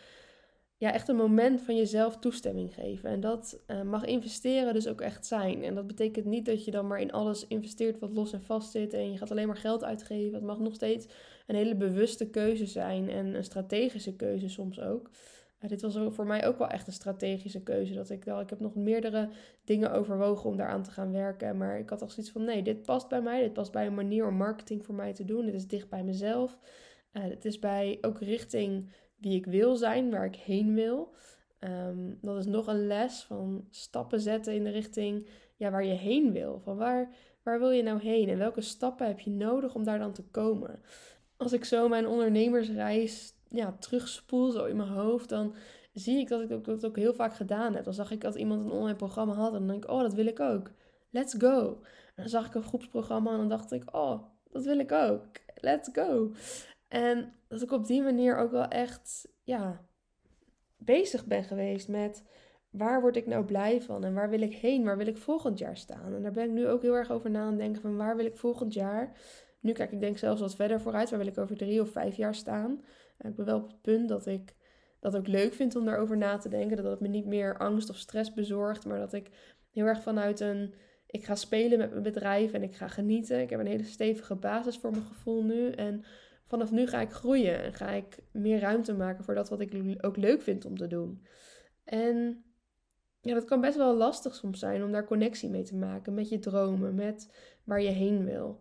ja, 0.76 0.92
echt 0.92 1.08
een 1.08 1.16
moment 1.16 1.60
van 1.60 1.76
jezelf 1.76 2.18
toestemming 2.18 2.74
geven. 2.74 3.10
En 3.10 3.20
dat 3.20 3.62
uh, 3.66 3.82
mag 3.82 4.04
investeren 4.04 4.74
dus 4.74 4.88
ook 4.88 5.00
echt 5.00 5.26
zijn. 5.26 5.62
En 5.62 5.74
dat 5.74 5.86
betekent 5.86 6.24
niet 6.24 6.46
dat 6.46 6.64
je 6.64 6.70
dan 6.70 6.86
maar 6.86 7.00
in 7.00 7.12
alles 7.12 7.46
investeert 7.46 7.98
wat 7.98 8.12
los 8.12 8.32
en 8.32 8.42
vast 8.42 8.70
zit. 8.70 8.92
En 8.92 9.12
je 9.12 9.18
gaat 9.18 9.30
alleen 9.30 9.46
maar 9.46 9.56
geld 9.56 9.84
uitgeven. 9.84 10.34
Het 10.34 10.42
mag 10.42 10.58
nog 10.58 10.74
steeds 10.74 11.06
een 11.46 11.54
hele 11.54 11.76
bewuste 11.76 12.30
keuze 12.30 12.66
zijn. 12.66 13.10
En 13.10 13.34
een 13.34 13.44
strategische 13.44 14.16
keuze 14.16 14.48
soms 14.48 14.80
ook 14.80 15.10
dit 15.68 15.82
was 15.82 15.98
voor 16.08 16.26
mij 16.26 16.46
ook 16.46 16.58
wel 16.58 16.68
echt 16.68 16.86
een 16.86 16.92
strategische 16.92 17.62
keuze. 17.62 17.94
Dat 17.94 18.10
ik, 18.10 18.26
ik 18.26 18.50
heb 18.50 18.60
nog 18.60 18.74
meerdere 18.74 19.28
dingen 19.64 19.92
overwogen 19.92 20.50
om 20.50 20.56
daaraan 20.56 20.82
te 20.82 20.90
gaan 20.90 21.12
werken. 21.12 21.56
Maar 21.56 21.78
ik 21.78 21.90
had 21.90 22.02
al 22.02 22.08
zoiets 22.08 22.32
van, 22.32 22.44
nee, 22.44 22.62
dit 22.62 22.82
past 22.82 23.08
bij 23.08 23.22
mij. 23.22 23.40
Dit 23.40 23.52
past 23.52 23.72
bij 23.72 23.86
een 23.86 23.94
manier 23.94 24.26
om 24.26 24.34
marketing 24.34 24.84
voor 24.84 24.94
mij 24.94 25.12
te 25.12 25.24
doen. 25.24 25.44
Dit 25.44 25.54
is 25.54 25.66
dicht 25.66 25.88
bij 25.88 26.04
mezelf. 26.04 26.58
Uh, 27.12 27.22
het 27.22 27.44
is 27.44 27.58
bij 27.58 27.98
ook 28.00 28.20
richting 28.20 28.90
wie 29.16 29.36
ik 29.36 29.46
wil 29.46 29.76
zijn, 29.76 30.10
waar 30.10 30.24
ik 30.24 30.36
heen 30.36 30.74
wil. 30.74 31.14
Um, 31.60 32.18
dat 32.20 32.36
is 32.36 32.46
nog 32.46 32.66
een 32.66 32.86
les 32.86 33.22
van 33.22 33.66
stappen 33.70 34.20
zetten 34.20 34.54
in 34.54 34.64
de 34.64 34.70
richting 34.70 35.28
ja, 35.56 35.70
waar 35.70 35.84
je 35.84 35.94
heen 35.94 36.32
wil. 36.32 36.60
Van 36.60 36.76
waar, 36.76 37.14
waar 37.42 37.58
wil 37.58 37.70
je 37.70 37.82
nou 37.82 38.00
heen 38.00 38.28
en 38.28 38.38
welke 38.38 38.60
stappen 38.60 39.06
heb 39.06 39.20
je 39.20 39.30
nodig 39.30 39.74
om 39.74 39.84
daar 39.84 39.98
dan 39.98 40.12
te 40.12 40.22
komen? 40.22 40.82
Als 41.36 41.52
ik 41.52 41.64
zo 41.64 41.88
mijn 41.88 42.06
ondernemersreis 42.06 43.34
ja, 43.52 43.72
terugspoel 43.72 44.50
zo 44.50 44.64
in 44.64 44.76
mijn 44.76 44.88
hoofd, 44.88 45.28
dan 45.28 45.54
zie 45.92 46.18
ik 46.18 46.28
dat 46.28 46.40
ik 46.40 46.50
ook, 46.50 46.64
dat 46.64 46.86
ook 46.86 46.96
heel 46.96 47.14
vaak 47.14 47.34
gedaan 47.34 47.74
heb. 47.74 47.84
Dan 47.84 47.94
zag 47.94 48.10
ik 48.10 48.20
dat 48.20 48.34
iemand 48.34 48.64
een 48.64 48.70
online 48.70 48.96
programma 48.96 49.34
had 49.34 49.52
en 49.52 49.58
dan 49.58 49.68
denk 49.68 49.84
ik, 49.84 49.90
oh, 49.90 50.00
dat 50.00 50.14
wil 50.14 50.26
ik 50.26 50.40
ook. 50.40 50.70
Let's 51.10 51.34
go. 51.38 51.80
En 52.14 52.22
dan 52.22 52.28
zag 52.28 52.46
ik 52.46 52.54
een 52.54 52.62
groepsprogramma 52.62 53.30
en 53.30 53.38
dan 53.38 53.48
dacht 53.48 53.72
ik, 53.72 53.94
oh, 53.94 54.22
dat 54.50 54.64
wil 54.64 54.78
ik 54.78 54.92
ook. 54.92 55.26
Let's 55.54 55.88
go. 55.92 56.32
En 56.88 57.32
dat 57.48 57.62
ik 57.62 57.70
op 57.70 57.86
die 57.86 58.02
manier 58.02 58.36
ook 58.36 58.50
wel 58.50 58.68
echt, 58.68 59.28
ja, 59.42 59.84
bezig 60.76 61.26
ben 61.26 61.44
geweest 61.44 61.88
met 61.88 62.24
waar 62.70 63.00
word 63.00 63.16
ik 63.16 63.26
nou 63.26 63.44
blij 63.44 63.82
van 63.82 64.04
en 64.04 64.14
waar 64.14 64.30
wil 64.30 64.40
ik 64.40 64.54
heen? 64.54 64.84
Waar 64.84 64.96
wil 64.96 65.06
ik 65.06 65.16
volgend 65.16 65.58
jaar 65.58 65.76
staan? 65.76 66.14
En 66.14 66.22
daar 66.22 66.32
ben 66.32 66.44
ik 66.44 66.50
nu 66.50 66.68
ook 66.68 66.82
heel 66.82 66.94
erg 66.94 67.10
over 67.10 67.30
na 67.30 67.40
aan 67.40 67.46
het 67.46 67.58
denken 67.58 67.82
van 67.82 67.96
waar 67.96 68.16
wil 68.16 68.26
ik 68.26 68.36
volgend 68.36 68.74
jaar? 68.74 69.16
Nu 69.60 69.72
kijk 69.72 69.92
ik 69.92 70.00
denk 70.00 70.18
zelfs 70.18 70.40
wat 70.40 70.54
verder 70.54 70.80
vooruit. 70.80 71.10
Waar 71.10 71.18
wil 71.18 71.28
ik 71.28 71.38
over 71.38 71.56
drie 71.56 71.80
of 71.80 71.90
vijf 71.90 72.16
jaar 72.16 72.34
staan? 72.34 72.84
Ik 73.28 73.36
ben 73.36 73.44
wel 73.44 73.58
op 73.58 73.66
het 73.66 73.80
punt 73.80 74.08
dat 74.08 74.26
ik 74.26 74.54
dat 75.00 75.16
ook 75.16 75.26
leuk 75.26 75.54
vind 75.54 75.76
om 75.76 75.84
daarover 75.84 76.16
na 76.16 76.36
te 76.36 76.48
denken. 76.48 76.76
Dat 76.76 76.90
het 76.90 77.00
me 77.00 77.08
niet 77.08 77.26
meer 77.26 77.58
angst 77.58 77.90
of 77.90 77.96
stress 77.96 78.32
bezorgt, 78.32 78.86
maar 78.86 78.98
dat 78.98 79.12
ik 79.12 79.30
heel 79.70 79.86
erg 79.86 80.02
vanuit 80.02 80.40
een. 80.40 80.74
Ik 81.06 81.24
ga 81.24 81.34
spelen 81.34 81.78
met 81.78 81.90
mijn 81.90 82.02
bedrijf 82.02 82.52
en 82.52 82.62
ik 82.62 82.74
ga 82.74 82.88
genieten. 82.88 83.40
Ik 83.40 83.50
heb 83.50 83.60
een 83.60 83.66
hele 83.66 83.84
stevige 83.84 84.34
basis 84.34 84.78
voor 84.78 84.90
mijn 84.90 85.04
gevoel 85.04 85.44
nu. 85.44 85.70
En 85.70 86.04
vanaf 86.46 86.70
nu 86.70 86.86
ga 86.86 87.00
ik 87.00 87.10
groeien 87.10 87.62
en 87.62 87.72
ga 87.72 87.90
ik 87.90 88.18
meer 88.32 88.60
ruimte 88.60 88.94
maken 88.94 89.24
voor 89.24 89.34
dat 89.34 89.48
wat 89.48 89.60
ik 89.60 89.96
ook 90.00 90.16
leuk 90.16 90.42
vind 90.42 90.64
om 90.64 90.76
te 90.76 90.86
doen. 90.86 91.26
En 91.84 92.44
ja, 93.20 93.34
dat 93.34 93.44
kan 93.44 93.60
best 93.60 93.76
wel 93.76 93.96
lastig 93.96 94.34
soms 94.34 94.58
zijn 94.58 94.84
om 94.84 94.92
daar 94.92 95.06
connectie 95.06 95.50
mee 95.50 95.62
te 95.62 95.76
maken 95.76 96.14
met 96.14 96.28
je 96.28 96.38
dromen, 96.38 96.94
met 96.94 97.34
waar 97.64 97.82
je 97.82 97.90
heen 97.90 98.24
wil. 98.24 98.60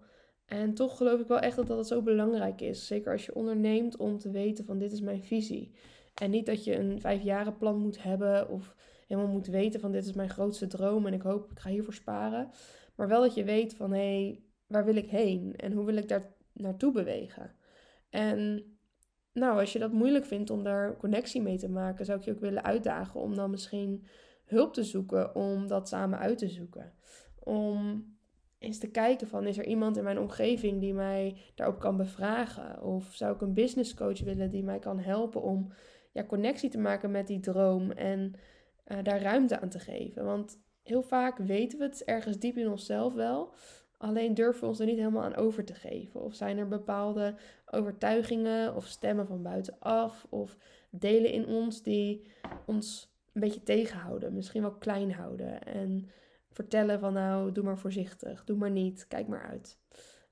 En 0.51 0.73
toch 0.73 0.97
geloof 0.97 1.19
ik 1.19 1.27
wel 1.27 1.39
echt 1.39 1.55
dat 1.55 1.67
dat 1.67 1.87
zo 1.87 2.01
belangrijk 2.01 2.61
is. 2.61 2.87
Zeker 2.87 3.11
als 3.11 3.25
je 3.25 3.35
onderneemt 3.35 3.97
om 3.97 4.17
te 4.17 4.31
weten 4.31 4.65
van 4.65 4.77
dit 4.77 4.91
is 4.91 5.01
mijn 5.01 5.23
visie. 5.23 5.71
En 6.13 6.29
niet 6.29 6.45
dat 6.45 6.63
je 6.63 6.77
een 6.77 7.01
vijfjarenplan 7.01 7.77
moet 7.77 8.03
hebben 8.03 8.49
of 8.49 8.75
helemaal 9.07 9.31
moet 9.31 9.47
weten 9.47 9.79
van 9.79 9.91
dit 9.91 10.05
is 10.05 10.13
mijn 10.13 10.29
grootste 10.29 10.67
droom 10.67 11.05
en 11.05 11.13
ik 11.13 11.21
hoop 11.21 11.51
ik 11.51 11.59
ga 11.59 11.69
hiervoor 11.69 11.93
sparen. 11.93 12.49
Maar 12.95 13.07
wel 13.07 13.21
dat 13.21 13.33
je 13.33 13.43
weet 13.43 13.75
van 13.75 13.91
hé, 13.91 13.97
hey, 13.97 14.43
waar 14.67 14.85
wil 14.85 14.95
ik 14.95 15.09
heen 15.09 15.55
en 15.55 15.71
hoe 15.71 15.85
wil 15.85 15.95
ik 15.95 16.07
daar 16.07 16.33
naartoe 16.53 16.91
bewegen. 16.91 17.55
En 18.09 18.63
nou, 19.33 19.59
als 19.59 19.73
je 19.73 19.79
dat 19.79 19.91
moeilijk 19.91 20.25
vindt 20.25 20.49
om 20.49 20.63
daar 20.63 20.97
connectie 20.97 21.41
mee 21.41 21.57
te 21.57 21.69
maken, 21.69 22.05
zou 22.05 22.19
ik 22.19 22.25
je 22.25 22.31
ook 22.31 22.39
willen 22.39 22.63
uitdagen 22.63 23.19
om 23.19 23.35
dan 23.35 23.49
misschien 23.49 24.05
hulp 24.45 24.73
te 24.73 24.83
zoeken 24.83 25.35
om 25.35 25.67
dat 25.67 25.87
samen 25.87 26.19
uit 26.19 26.37
te 26.37 26.49
zoeken. 26.49 26.93
Om 27.39 28.05
eens 28.61 28.77
te 28.77 28.91
kijken 28.91 29.27
van, 29.27 29.47
is 29.47 29.57
er 29.57 29.65
iemand 29.65 29.97
in 29.97 30.03
mijn 30.03 30.19
omgeving 30.19 30.79
die 30.79 30.93
mij 30.93 31.37
daarop 31.55 31.79
kan 31.79 31.97
bevragen? 31.97 32.83
Of 32.83 33.13
zou 33.13 33.35
ik 33.35 33.41
een 33.41 33.53
business 33.53 33.93
coach 33.93 34.19
willen 34.19 34.49
die 34.49 34.63
mij 34.63 34.79
kan 34.79 34.99
helpen 34.99 35.41
om 35.41 35.71
ja, 36.11 36.23
connectie 36.23 36.69
te 36.69 36.77
maken 36.77 37.11
met 37.11 37.27
die 37.27 37.39
droom 37.39 37.91
en 37.91 38.33
uh, 38.87 38.97
daar 39.03 39.21
ruimte 39.21 39.59
aan 39.59 39.69
te 39.69 39.79
geven? 39.79 40.25
Want 40.25 40.59
heel 40.83 41.01
vaak 41.01 41.37
weten 41.37 41.79
we 41.79 41.83
het 41.83 42.03
ergens 42.03 42.37
diep 42.37 42.57
in 42.57 42.69
onszelf 42.69 43.13
wel, 43.13 43.53
alleen 43.97 44.33
durven 44.33 44.61
we 44.61 44.67
ons 44.67 44.79
er 44.79 44.85
niet 44.85 44.97
helemaal 44.97 45.23
aan 45.23 45.35
over 45.35 45.65
te 45.65 45.75
geven. 45.75 46.21
Of 46.21 46.35
zijn 46.35 46.57
er 46.57 46.67
bepaalde 46.67 47.35
overtuigingen 47.65 48.75
of 48.75 48.85
stemmen 48.85 49.27
van 49.27 49.43
buitenaf 49.43 50.25
of 50.29 50.57
delen 50.89 51.31
in 51.31 51.47
ons 51.47 51.83
die 51.83 52.27
ons 52.65 53.15
een 53.33 53.41
beetje 53.41 53.63
tegenhouden, 53.63 54.33
misschien 54.33 54.61
wel 54.61 54.75
klein 54.75 55.11
houden. 55.11 55.63
En 55.63 56.09
vertellen 56.51 56.99
van 56.99 57.13
nou, 57.13 57.51
doe 57.51 57.63
maar 57.63 57.77
voorzichtig, 57.77 58.43
doe 58.43 58.57
maar 58.57 58.71
niet, 58.71 59.07
kijk 59.07 59.27
maar 59.27 59.43
uit. 59.43 59.79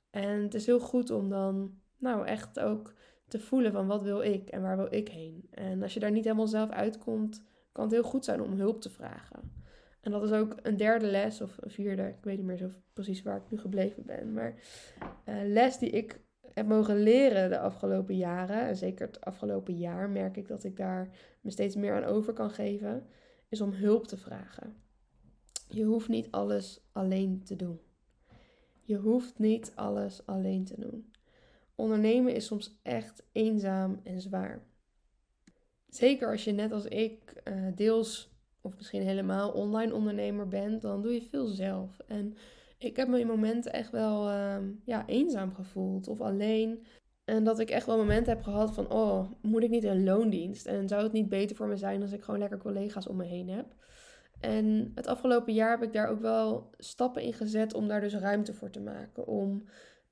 En 0.09 0.41
het 0.41 0.53
is 0.53 0.65
heel 0.65 0.79
goed 0.79 1.09
om 1.09 1.29
dan 1.29 1.77
nou 1.97 2.25
echt 2.25 2.59
ook 2.59 2.93
te 3.27 3.39
voelen 3.39 3.71
van 3.71 3.87
wat 3.87 4.03
wil 4.03 4.21
ik 4.21 4.49
en 4.49 4.61
waar 4.61 4.77
wil 4.77 4.93
ik 4.93 5.07
heen. 5.07 5.47
En 5.51 5.83
als 5.83 5.93
je 5.93 5.99
daar 5.99 6.11
niet 6.11 6.23
helemaal 6.23 6.47
zelf 6.47 6.69
uitkomt, 6.69 7.43
kan 7.71 7.83
het 7.83 7.93
heel 7.93 8.03
goed 8.03 8.25
zijn 8.25 8.41
om 8.41 8.53
hulp 8.53 8.81
te 8.81 8.89
vragen. 8.89 9.57
En 10.01 10.11
dat 10.11 10.23
is 10.23 10.31
ook 10.31 10.55
een 10.61 10.77
derde 10.77 11.05
les 11.05 11.41
of 11.41 11.57
een 11.59 11.71
vierde, 11.71 12.07
ik 12.07 12.23
weet 12.23 12.37
niet 12.37 12.45
meer 12.45 12.57
zo 12.57 12.69
precies 12.93 13.21
waar 13.21 13.37
ik 13.37 13.51
nu 13.51 13.57
gebleven 13.57 14.05
ben. 14.05 14.33
Maar 14.33 14.55
uh, 15.25 15.35
les 15.43 15.77
die 15.77 15.89
ik 15.89 16.21
heb 16.53 16.67
mogen 16.67 17.03
leren 17.03 17.49
de 17.49 17.59
afgelopen 17.59 18.17
jaren, 18.17 18.67
en 18.67 18.75
zeker 18.75 19.07
het 19.07 19.21
afgelopen 19.21 19.77
jaar 19.77 20.09
merk 20.09 20.37
ik 20.37 20.47
dat 20.47 20.63
ik 20.63 20.77
daar 20.77 21.09
me 21.41 21.51
steeds 21.51 21.75
meer 21.75 21.93
aan 21.93 22.03
over 22.03 22.33
kan 22.33 22.49
geven, 22.49 23.07
is 23.49 23.61
om 23.61 23.71
hulp 23.71 24.07
te 24.07 24.17
vragen. 24.17 24.75
Je 25.71 25.83
hoeft 25.83 26.07
niet 26.07 26.27
alles 26.31 26.81
alleen 26.91 27.43
te 27.43 27.55
doen. 27.55 27.79
Je 28.81 28.97
hoeft 28.97 29.39
niet 29.39 29.71
alles 29.75 30.25
alleen 30.25 30.63
te 30.65 30.79
doen. 30.79 31.11
Ondernemen 31.75 32.35
is 32.35 32.45
soms 32.45 32.79
echt 32.81 33.23
eenzaam 33.31 33.99
en 34.03 34.21
zwaar. 34.21 34.63
Zeker 35.87 36.31
als 36.31 36.43
je 36.43 36.51
net 36.51 36.71
als 36.71 36.85
ik 36.85 37.41
uh, 37.47 37.67
deels 37.75 38.31
of 38.61 38.77
misschien 38.77 39.01
helemaal 39.01 39.51
online 39.51 39.93
ondernemer 39.93 40.47
bent, 40.47 40.81
dan 40.81 41.01
doe 41.01 41.13
je 41.13 41.21
veel 41.21 41.47
zelf. 41.47 41.99
En 41.99 42.35
ik 42.77 42.95
heb 42.95 43.07
me 43.07 43.19
in 43.19 43.27
momenten 43.27 43.73
echt 43.73 43.91
wel 43.91 44.29
uh, 44.29 44.57
ja, 44.85 45.07
eenzaam 45.07 45.53
gevoeld 45.53 46.07
of 46.07 46.21
alleen. 46.21 46.85
En 47.25 47.43
dat 47.43 47.59
ik 47.59 47.69
echt 47.69 47.85
wel 47.85 47.97
momenten 47.97 48.33
heb 48.33 48.43
gehad 48.43 48.73
van, 48.73 48.91
oh, 48.91 49.31
moet 49.41 49.63
ik 49.63 49.69
niet 49.69 49.83
een 49.83 50.03
loondienst? 50.03 50.65
En 50.65 50.87
zou 50.87 51.03
het 51.03 51.11
niet 51.11 51.29
beter 51.29 51.55
voor 51.55 51.67
me 51.67 51.77
zijn 51.77 52.01
als 52.01 52.11
ik 52.11 52.23
gewoon 52.23 52.39
lekker 52.39 52.57
collega's 52.57 53.07
om 53.07 53.15
me 53.15 53.25
heen 53.25 53.49
heb? 53.49 53.75
En 54.39 54.91
het 54.95 55.07
afgelopen 55.07 55.53
jaar 55.53 55.71
heb 55.71 55.83
ik 55.83 55.93
daar 55.93 56.09
ook 56.09 56.21
wel 56.21 56.69
stappen 56.77 57.21
in 57.21 57.33
gezet 57.33 57.73
om 57.73 57.87
daar 57.87 58.01
dus 58.01 58.15
ruimte 58.15 58.53
voor 58.53 58.69
te 58.69 58.79
maken. 58.79 59.27
Om 59.27 59.63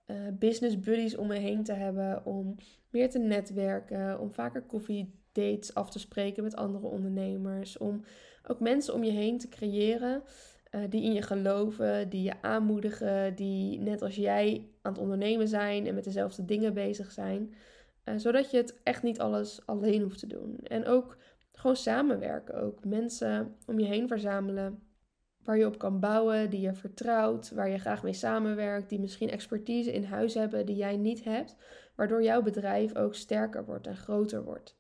uh, 0.08 0.18
business 0.34 0.80
buddies 0.80 1.16
om 1.16 1.28
me 1.28 1.36
heen 1.36 1.64
te 1.64 1.74
hebben, 1.74 2.26
om 2.26 2.56
meer 2.90 3.10
te 3.10 3.20
netwerken, 3.20 4.20
om 4.20 4.32
vaker 4.32 4.62
koffiedates 4.62 5.74
af 5.74 5.90
te 5.90 6.00
spreken 6.00 6.44
met 6.44 6.56
andere 6.56 6.88
ondernemers, 6.88 7.78
om 7.78 8.04
ook 8.48 8.60
mensen 8.60 8.94
om 8.94 9.04
je 9.04 9.12
heen 9.12 9.38
te 9.38 9.50
creëren 9.50 10.24
uh, 10.72 10.82
die 10.90 11.04
in 11.04 11.14
je 11.14 11.22
geloven, 11.22 12.10
die 12.10 12.24
je 12.24 12.42
aanmoedigen, 12.42 13.36
die 13.36 13.80
net 13.80 14.02
als 14.02 14.16
jij 14.16 14.68
aan 14.82 14.92
het 14.92 15.02
ondernemen 15.02 15.48
zijn 15.48 15.88
en 15.88 15.96
met 15.96 16.04
dezelfde 16.04 16.46
dingen 16.46 16.74
bezig 16.74 17.12
zijn. 17.12 17.54
Uh, 18.06 18.14
zodat 18.18 18.52
je 18.52 18.58
het 18.58 18.76
echt 18.84 19.04
niet 19.04 19.20
alles 19.20 19.62
alleen 19.66 20.02
hoeft 20.02 20.20
te 20.20 20.28
doen. 20.28 20.60
En 20.64 20.86
ook 20.86 21.18
gewoon 21.58 21.76
samenwerken 21.76 22.62
ook. 22.62 22.86
Mensen 22.86 23.56
om 23.66 23.80
je 23.80 23.86
heen 23.86 24.08
verzamelen 24.08 24.82
waar 25.44 25.58
je 25.58 25.66
op 25.66 25.78
kan 25.78 26.00
bouwen, 26.00 26.50
die 26.50 26.62
je 26.62 26.74
vertrouwt, 26.74 27.52
waar 27.52 27.70
je 27.70 27.78
graag 27.78 28.04
mee 28.04 28.14
samenwerkt, 28.14 28.90
die 28.90 29.00
misschien 29.00 29.30
expertise 29.30 29.94
in 29.94 30.04
huis 30.04 30.34
hebben 30.34 30.66
die 30.66 30.76
jij 30.76 30.98
niet 30.98 31.24
hebt, 31.24 31.56
waardoor 31.96 32.24
jouw 32.24 32.42
bedrijf 32.42 32.96
ook 32.96 33.16
sterker 33.16 33.66
wordt 33.66 33.88
en 33.88 33.96
groter 33.96 34.44
wordt. 34.44 34.78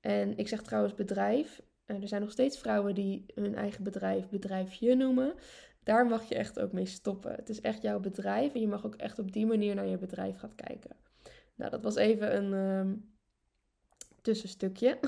En 0.00 0.36
ik 0.36 0.48
zeg 0.48 0.62
trouwens 0.62 0.94
bedrijf, 0.94 1.62
er 1.86 2.08
zijn 2.08 2.20
nog 2.20 2.30
steeds 2.30 2.58
vrouwen 2.58 2.94
die 2.94 3.24
hun 3.34 3.54
eigen 3.54 3.84
bedrijf 3.84 4.28
bedrijfje 4.28 4.94
noemen. 4.94 5.34
Daar 5.82 6.06
mag 6.06 6.24
je 6.28 6.34
echt 6.34 6.60
ook 6.60 6.72
mee 6.72 6.86
stoppen. 6.86 7.34
Het 7.34 7.48
is 7.48 7.60
echt 7.60 7.82
jouw 7.82 8.00
bedrijf 8.00 8.54
en 8.54 8.60
je 8.60 8.68
mag 8.68 8.86
ook 8.86 8.94
echt 8.94 9.18
op 9.18 9.32
die 9.32 9.46
manier 9.46 9.74
naar 9.74 9.86
je 9.86 9.98
bedrijf 9.98 10.36
gaan 10.36 10.54
kijken. 10.54 10.96
Nou, 11.54 11.70
dat 11.70 11.82
was 11.82 11.96
even 11.96 12.36
een 12.36 12.52
um, 12.52 13.10
tussenstukje. 14.22 14.98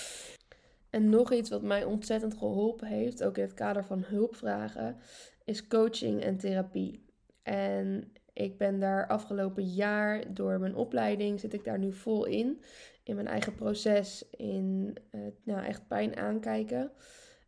en 0.90 1.08
nog 1.08 1.32
iets 1.32 1.50
wat 1.50 1.62
mij 1.62 1.84
ontzettend 1.84 2.34
geholpen 2.34 2.86
heeft, 2.86 3.24
ook 3.24 3.36
in 3.36 3.44
het 3.44 3.54
kader 3.54 3.84
van 3.84 4.02
hulpvragen, 4.06 4.96
is 5.44 5.66
coaching 5.66 6.22
en 6.22 6.36
therapie. 6.36 7.04
En 7.42 8.12
ik 8.32 8.58
ben 8.58 8.80
daar 8.80 9.06
afgelopen 9.06 9.64
jaar 9.64 10.34
door 10.34 10.60
mijn 10.60 10.74
opleiding 10.74 11.40
zit 11.40 11.52
ik 11.52 11.64
daar 11.64 11.78
nu 11.78 11.92
vol 11.92 12.24
in 12.24 12.62
in 13.10 13.16
mijn 13.16 13.28
eigen 13.28 13.54
proces, 13.54 14.24
in 14.30 14.96
uh, 15.12 15.20
nou, 15.44 15.64
echt 15.64 15.88
pijn 15.88 16.16
aankijken. 16.16 16.90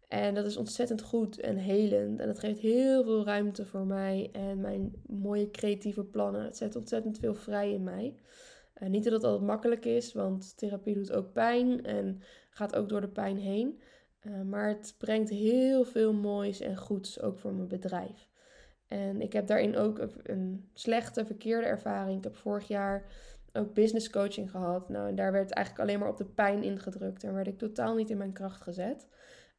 En 0.09 0.35
dat 0.35 0.47
is 0.47 0.57
ontzettend 0.57 1.03
goed 1.03 1.41
en 1.41 1.57
helend. 1.57 2.21
En 2.21 2.27
dat 2.27 2.39
geeft 2.39 2.61
heel 2.61 3.05
veel 3.05 3.25
ruimte 3.25 3.67
voor 3.67 3.87
mij 3.87 4.29
en 4.33 4.61
mijn 4.61 4.93
mooie 5.07 5.51
creatieve 5.51 6.05
plannen. 6.05 6.45
Het 6.45 6.57
zet 6.57 6.77
ontzettend 6.77 7.19
veel 7.19 7.35
vrij 7.35 7.73
in 7.73 7.83
mij. 7.83 8.15
Uh, 8.83 8.89
niet 8.89 9.05
dat 9.05 9.13
het 9.13 9.25
altijd 9.25 9.47
makkelijk 9.47 9.85
is, 9.85 10.13
want 10.13 10.57
therapie 10.57 10.95
doet 10.95 11.13
ook 11.13 11.33
pijn 11.33 11.85
en 11.85 12.23
gaat 12.51 12.77
ook 12.77 12.89
door 12.89 13.01
de 13.01 13.09
pijn 13.09 13.39
heen. 13.39 13.81
Uh, 14.23 14.41
maar 14.41 14.69
het 14.69 14.95
brengt 14.99 15.31
heel 15.31 15.85
veel 15.85 16.13
moois 16.13 16.61
en 16.61 16.77
goeds 16.77 17.21
ook 17.21 17.39
voor 17.39 17.53
mijn 17.55 17.69
bedrijf. 17.69 18.31
En 18.89 19.21
ik 19.21 19.33
heb 19.33 19.47
daarin 19.47 19.77
ook 19.77 20.09
een 20.23 20.71
slechte, 20.75 21.27
verkeerde 21.27 21.67
ervaring. 21.67 22.19
Ik 22.19 22.25
heb 22.25 22.37
vorig 22.37 22.69
jaar 22.69 23.05
ook 23.53 23.75
business 23.75 24.11
coaching 24.11 24.51
gehad. 24.51 24.89
Nou, 24.89 25.09
en 25.09 25.15
daar 25.15 25.33
werd 25.33 25.51
eigenlijk 25.51 25.89
alleen 25.89 25.99
maar 25.99 26.09
op 26.09 26.17
de 26.17 26.25
pijn 26.25 26.63
ingedrukt 26.63 27.25
en 27.25 27.35
werd 27.35 27.47
ik 27.47 27.59
totaal 27.59 27.95
niet 27.95 28.11
in 28.11 28.19
mijn 28.19 28.33
kracht 28.33 28.63
gezet. 28.63 29.09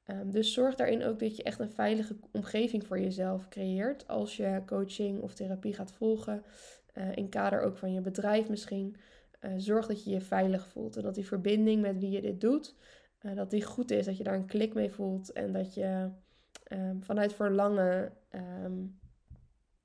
Um, 0.08 0.32
dus 0.32 0.54
zorg 0.54 0.76
daarin 0.76 1.04
ook 1.04 1.20
dat 1.20 1.36
je 1.36 1.44
echt 1.44 1.60
een 1.60 1.72
veilige 1.72 2.16
omgeving 2.32 2.88
voor 2.88 3.00
jezelf 3.00 3.48
creëert 3.48 4.08
als 4.08 4.38
je 4.38 4.62
coaching 4.66 5.22
of 5.22 5.34
therapie 5.34 5.74
gaat 5.74 5.92
volgen. 5.92 6.44
Uh, 6.94 7.16
in 7.16 7.30
kader 7.30 7.62
ook 7.62 7.78
van 7.78 7.94
je 7.94 8.02
bedrijf 8.02 8.50
misschien. 8.50 8.96
Uh, 9.42 9.52
zorg 9.58 9.88
dat 9.88 10.04
je 10.04 10.12
je 10.12 10.22
veilig 10.22 10.68
voelt 10.68 10.96
en 10.96 11.04
dat 11.04 11.16
die 11.16 11.28
verbinding 11.28 11.82
met 11.82 12.00
wie 12.00 12.10
je 12.10 12.22
dit 12.22 12.42
doet, 12.42 12.76
uh, 13.22 13.36
dat 13.36 13.50
die 13.50 13.64
goed 13.64 13.92
is, 13.92 14.06
dat 14.06 14.18
je 14.18 14.24
daar 14.24 14.36
een 14.36 14.46
klik 14.46 14.74
mee 14.74 14.92
voelt 14.92 15.32
en 15.32 15.54
dat 15.54 15.74
je 15.74 16.10
um, 16.72 17.04
vanuit 17.04 17.34
verlangen 17.34 18.14
um, 18.66 19.00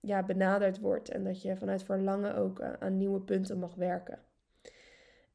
ja, 0.00 0.22
benaderd 0.22 0.80
wordt. 0.80 1.08
En 1.08 1.24
dat 1.24 1.42
je 1.42 1.56
vanuit 1.56 1.82
verlangen 1.82 2.36
ook 2.36 2.62
aan 2.62 2.96
nieuwe 2.96 3.20
punten 3.20 3.58
mag 3.58 3.74
werken. 3.74 4.18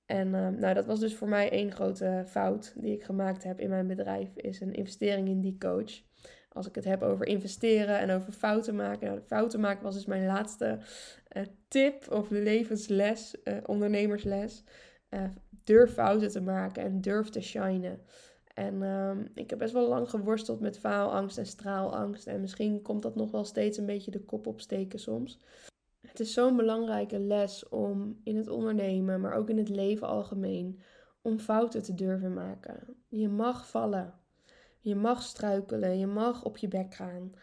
En 0.06 0.28
uh, 0.28 0.48
nou, 0.48 0.74
dat 0.74 0.86
was 0.86 1.00
dus 1.00 1.16
voor 1.16 1.28
mij 1.28 1.50
één 1.50 1.72
grote 1.72 2.24
fout 2.28 2.74
die 2.78 2.94
ik 2.94 3.04
gemaakt 3.04 3.44
heb 3.44 3.60
in 3.60 3.70
mijn 3.70 3.88
bedrijf. 3.88 4.36
Is 4.36 4.62
een 4.62 4.74
investering 4.74 5.28
in 5.28 5.42
die 5.42 5.58
coach. 5.58 6.02
Als 6.54 6.68
ik 6.68 6.76
het 6.76 6.86
heb 6.86 7.02
over 7.02 7.28
investeren 7.28 8.00
en 8.00 8.12
over 8.12 8.34
fouten 8.34 8.76
maken. 8.76 9.08
Nou, 9.08 9.22
fouten 9.22 9.60
maken 9.60 9.84
was 9.84 9.94
dus 9.94 10.06
mijn 10.06 10.26
laatste 10.26 10.80
uh, 11.38 11.44
tip 11.68 12.12
of 12.12 12.30
levensles, 12.30 13.36
ondernemersles. 13.66 14.64
durf 15.64 15.94
fouten 15.94 16.30
te 16.30 16.42
maken 16.42 16.84
en 16.84 17.02
durf 17.02 17.30
te 17.30 17.42
shinen. 17.42 18.02
En 18.54 18.82
um, 18.82 19.32
ik 19.34 19.50
heb 19.50 19.60
best 19.60 19.74
wel 19.74 19.88
lang 19.88 20.10
geworsteld 20.10 20.60
met 20.60 20.80
faalangst 20.80 21.38
en 21.38 21.46
straalangst. 21.46 22.28
En 22.28 22.42
misschien 22.42 22.82
komt 22.82 23.02
dat 23.02 23.16
nog 23.16 23.32
wel 23.32 23.44
steeds 23.44 23.78
een 23.78 23.86
beetje 23.86 24.12
de 24.12 24.26
kop 24.26 24.48
opsteken 24.48 25.00
soms. 25.00 25.40
Het 26.08 26.20
is 26.20 26.34
zo'n 26.34 26.56
belangrijke 26.56 27.20
les 27.20 27.70
om 27.70 28.20
in 28.24 28.36
het 28.36 28.48
ondernemen, 28.48 29.22
maar 29.22 29.34
ook 29.34 29.50
in 29.50 29.58
het 29.58 29.70
leven 29.70 30.08
algemeen, 30.08 30.80
om 31.22 31.40
fouten 31.40 31.84
te 31.84 31.94
durven 31.94 32.34
maken. 32.34 32.96
Je 33.08 33.30
mag 33.30 33.70
vallen. 33.70 34.14
Je 34.84 34.96
mag 34.96 35.22
struikelen. 35.22 36.00
Je 36.00 36.08
mag 36.08 36.44
op 36.44 36.58
je 36.58 36.68
bek 36.68 36.94
gaan. 36.94 37.34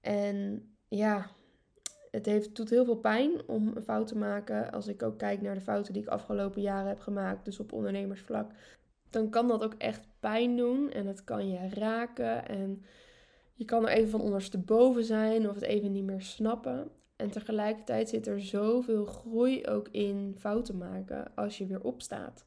En 0.00 0.68
ja, 0.88 1.30
het 2.10 2.26
heeft, 2.26 2.56
doet 2.56 2.70
heel 2.70 2.84
veel 2.84 2.96
pijn 2.96 3.48
om 3.48 3.72
een 3.74 3.82
fout 3.82 4.06
te 4.06 4.18
maken. 4.18 4.72
Als 4.72 4.86
ik 4.86 5.02
ook 5.02 5.18
kijk 5.18 5.40
naar 5.40 5.54
de 5.54 5.60
fouten 5.60 5.92
die 5.92 6.02
ik 6.02 6.08
afgelopen 6.08 6.62
jaren 6.62 6.88
heb 6.88 7.00
gemaakt, 7.00 7.44
dus 7.44 7.60
op 7.60 7.72
ondernemersvlak, 7.72 8.52
dan 9.10 9.30
kan 9.30 9.48
dat 9.48 9.64
ook 9.64 9.74
echt 9.74 10.08
pijn 10.20 10.56
doen 10.56 10.90
en 10.90 11.06
het 11.06 11.24
kan 11.24 11.48
je 11.48 11.68
raken. 11.68 12.48
En 12.48 12.82
je 13.54 13.64
kan 13.64 13.88
er 13.88 13.92
even 13.92 14.10
van 14.10 14.20
ondersteboven 14.20 15.04
zijn 15.04 15.48
of 15.48 15.54
het 15.54 15.64
even 15.64 15.92
niet 15.92 16.04
meer 16.04 16.22
snappen. 16.22 16.90
En 17.16 17.30
tegelijkertijd 17.30 18.08
zit 18.08 18.26
er 18.26 18.40
zoveel 18.40 19.04
groei 19.04 19.66
ook 19.66 19.88
in 19.88 20.34
fouten 20.38 20.78
maken 20.78 21.34
als 21.34 21.58
je 21.58 21.66
weer 21.66 21.82
opstaat. 21.82 22.44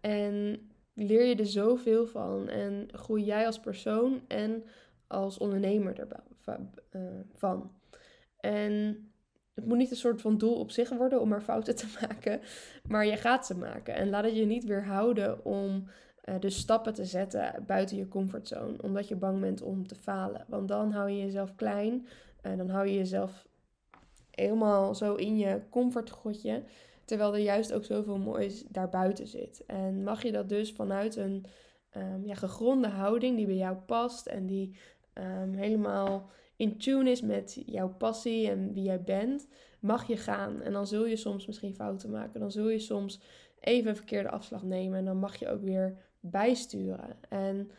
En 0.00 0.60
leer 1.06 1.24
je 1.24 1.34
er 1.34 1.46
zoveel 1.46 2.06
van 2.06 2.48
en 2.48 2.88
groei 2.92 3.24
jij 3.24 3.46
als 3.46 3.60
persoon 3.60 4.20
en 4.28 4.64
als 5.06 5.38
ondernemer 5.38 5.98
ervan. 5.98 6.70
Eh, 6.90 7.52
en 8.40 8.72
het 9.54 9.66
moet 9.66 9.76
niet 9.76 9.90
een 9.90 9.96
soort 9.96 10.20
van 10.20 10.38
doel 10.38 10.54
op 10.54 10.70
zich 10.70 10.88
worden 10.88 11.20
om 11.20 11.28
maar 11.28 11.42
fouten 11.42 11.76
te 11.76 11.86
maken, 12.00 12.40
maar 12.88 13.06
je 13.06 13.16
gaat 13.16 13.46
ze 13.46 13.56
maken. 13.56 13.94
En 13.94 14.10
laat 14.10 14.24
het 14.24 14.36
je 14.36 14.44
niet 14.44 14.64
weerhouden 14.64 15.44
om 15.44 15.84
uh, 16.24 16.34
dus 16.40 16.56
stappen 16.56 16.94
te 16.94 17.04
zetten 17.04 17.64
buiten 17.66 17.96
je 17.96 18.08
comfortzone, 18.08 18.82
omdat 18.82 19.08
je 19.08 19.16
bang 19.16 19.40
bent 19.40 19.62
om 19.62 19.86
te 19.86 19.94
falen. 19.94 20.44
Want 20.48 20.68
dan 20.68 20.92
hou 20.92 21.10
je 21.10 21.18
jezelf 21.18 21.54
klein 21.54 22.06
en 22.40 22.58
dan 22.58 22.68
hou 22.68 22.86
je 22.86 22.94
jezelf 22.94 23.46
helemaal 24.30 24.94
zo 24.94 25.14
in 25.14 25.38
je 25.38 25.60
comfortgodje, 25.70 26.62
terwijl 27.08 27.34
er 27.34 27.40
juist 27.40 27.72
ook 27.72 27.84
zoveel 27.84 28.18
moois 28.18 28.64
daarbuiten 28.68 29.26
zit. 29.26 29.64
En 29.66 30.02
mag 30.02 30.22
je 30.22 30.32
dat 30.32 30.48
dus 30.48 30.72
vanuit 30.72 31.16
een 31.16 31.44
um, 31.96 32.26
ja, 32.26 32.34
gegronde 32.34 32.88
houding 32.88 33.36
die 33.36 33.46
bij 33.46 33.54
jou 33.54 33.76
past 33.76 34.26
en 34.26 34.46
die 34.46 34.76
um, 35.14 35.52
helemaal 35.52 36.30
in 36.56 36.78
tune 36.78 37.10
is 37.10 37.22
met 37.22 37.62
jouw 37.66 37.88
passie 37.88 38.50
en 38.50 38.72
wie 38.72 38.82
jij 38.82 39.02
bent, 39.02 39.48
mag 39.80 40.06
je 40.06 40.16
gaan. 40.16 40.62
En 40.62 40.72
dan 40.72 40.86
zul 40.86 41.06
je 41.06 41.16
soms 41.16 41.46
misschien 41.46 41.74
fouten 41.74 42.10
maken. 42.10 42.40
Dan 42.40 42.50
zul 42.50 42.68
je 42.68 42.78
soms 42.78 43.20
even 43.60 43.90
een 43.90 43.96
verkeerde 43.96 44.30
afslag 44.30 44.62
nemen. 44.62 44.98
En 44.98 45.04
dan 45.04 45.16
mag 45.16 45.36
je 45.36 45.48
ook 45.48 45.62
weer 45.62 45.96
bijsturen. 46.20 47.16
En 47.28 47.70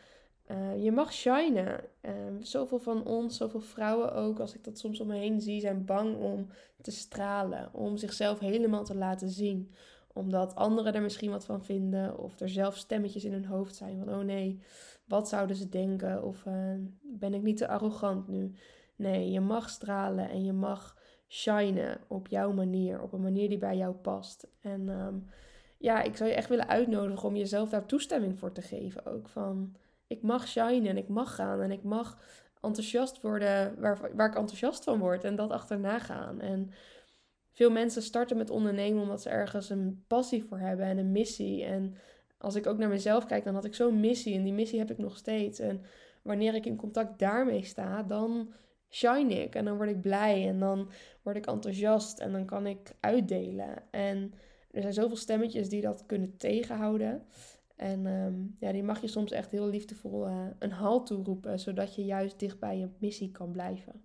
uh, 0.52 0.84
je 0.84 0.92
mag 0.92 1.14
shinen. 1.14 1.84
Uh, 2.02 2.12
zoveel 2.40 2.80
van 2.80 3.06
ons, 3.06 3.38
zoveel 3.38 3.60
vrouwen 3.60 4.14
ook, 4.14 4.40
als 4.40 4.56
ik 4.56 4.64
dat 4.64 4.78
soms 4.78 5.00
om 5.00 5.08
me 5.08 5.16
heen 5.16 5.42
zie, 5.42 5.60
zijn 5.60 5.86
bang 5.86 6.16
om 6.18 6.48
te 6.82 6.92
stralen. 6.92 7.74
Om 7.74 7.98
zichzelf 7.98 8.40
helemaal 8.40 8.84
te 8.84 8.96
laten 8.96 9.30
zien. 9.30 9.72
Omdat 10.14 10.56
anderen 10.56 10.94
er 10.94 11.02
misschien 11.02 11.32
wat 11.32 11.46
van 11.46 11.64
vinden. 11.64 12.18
Of 12.18 12.40
er 12.40 12.50
zelf 12.50 12.78
stemmetjes 12.78 13.26
in 13.26 13.34
hun 13.34 13.46
hoofd 13.46 13.76
zijn 13.76 13.98
van, 13.98 14.14
oh 14.14 14.24
nee, 14.24 14.60
wat 15.06 15.30
zouden 15.30 15.56
ze 15.56 15.70
denken? 15.70 16.24
Of 16.24 16.46
uh, 16.46 16.54
ben 17.02 17.34
ik 17.34 17.42
niet 17.42 17.58
te 17.58 17.68
arrogant 17.68 18.28
nu? 18.28 18.54
Nee, 18.96 19.32
je 19.32 19.40
mag 19.40 19.70
stralen 19.70 20.30
en 20.30 20.44
je 20.44 20.54
mag 20.54 20.98
shinen 21.28 22.00
op 22.08 22.28
jouw 22.28 22.52
manier. 22.52 23.02
Op 23.02 23.14
een 23.14 23.22
manier 23.22 23.50
die 23.50 23.58
bij 23.58 23.78
jou 23.78 23.94
past. 23.94 24.48
En 24.62 24.88
um, 24.88 25.26
ja, 25.78 26.02
ik 26.02 26.18
zou 26.18 26.30
je 26.30 26.36
echt 26.36 26.50
willen 26.50 26.68
uitnodigen 26.68 27.28
om 27.28 27.36
jezelf 27.36 27.70
daar 27.70 27.86
toestemming 27.86 28.40
voor 28.40 28.52
te 28.52 28.62
geven. 28.62 29.06
Ook 29.06 29.30
van, 29.30 29.76
ik 30.10 30.22
mag 30.22 30.48
shinen 30.48 30.88
en 30.88 30.98
ik 30.98 31.08
mag 31.08 31.36
gaan 31.36 31.62
en 31.62 31.72
ik 31.72 31.84
mag 31.84 32.18
enthousiast 32.62 33.22
worden 33.22 33.80
waar, 33.80 34.16
waar 34.16 34.28
ik 34.28 34.36
enthousiast 34.36 34.84
van 34.84 35.00
word. 35.00 35.24
En 35.24 35.36
dat 35.36 35.52
achterna 35.52 36.00
gaan. 36.00 36.42
En 36.42 36.72
veel 37.52 37.72
mensen 37.72 38.02
starten 38.02 38.38
met 38.38 38.50
ondernemen 38.50 39.02
omdat 39.02 39.22
ze 39.22 39.30
ergens 39.30 39.70
een 39.70 40.04
passie 40.08 40.44
voor 40.44 40.60
hebben 40.60 40.86
en 40.86 40.98
een 40.98 41.12
missie. 41.12 41.64
En 41.64 41.96
als 42.38 42.56
ik 42.56 42.68
ook 42.68 42.78
naar 42.78 42.90
mezelf 42.90 43.26
kijk, 43.26 43.44
dan 43.44 43.54
had 43.54 43.66
ik 43.66 43.76
zo'n 43.76 44.00
missie 44.00 44.36
en 44.36 44.44
die 44.44 44.54
missie 44.54 44.80
heb 44.80 44.92
ik 44.92 44.98
nog 44.98 45.18
steeds. 45.18 45.60
En 45.60 45.82
wanneer 46.22 46.56
ik 46.56 46.66
in 46.66 46.76
contact 46.76 47.20
daarmee 47.20 47.64
sta, 47.64 48.04
dan 48.04 48.54
shine 48.90 49.34
ik 49.34 49.56
en 49.56 49.66
dan 49.66 49.78
word 49.78 49.90
ik 49.90 50.02
blij 50.02 50.48
en 50.48 50.60
dan 50.60 50.90
word 51.22 51.36
ik 51.36 51.48
enthousiast 51.48 52.20
en 52.20 52.32
dan 52.32 52.46
kan 52.46 52.68
ik 52.68 52.92
uitdelen. 53.00 53.84
En 53.92 54.34
er 54.72 54.82
zijn 54.82 54.94
zoveel 54.94 55.18
stemmetjes 55.18 55.70
die 55.70 55.82
dat 55.82 56.06
kunnen 56.06 56.38
tegenhouden. 56.38 57.26
En 57.80 58.06
ehm, 58.06 58.34
ja, 58.60 58.72
die 58.72 58.84
mag 58.84 59.02
je 59.02 59.08
soms 59.08 59.32
echt 59.32 59.52
heel 59.52 59.68
liefdevol 59.68 60.28
uh, 60.28 60.46
een 60.60 60.72
halt 60.72 61.06
toeroepen, 61.06 61.60
zodat 61.60 61.96
je 61.96 62.06
juist 62.06 62.40
dicht 62.40 62.60
bij 62.60 62.78
je 62.78 62.90
missie 62.98 63.32
kan 63.32 63.52
blijven. 63.52 64.02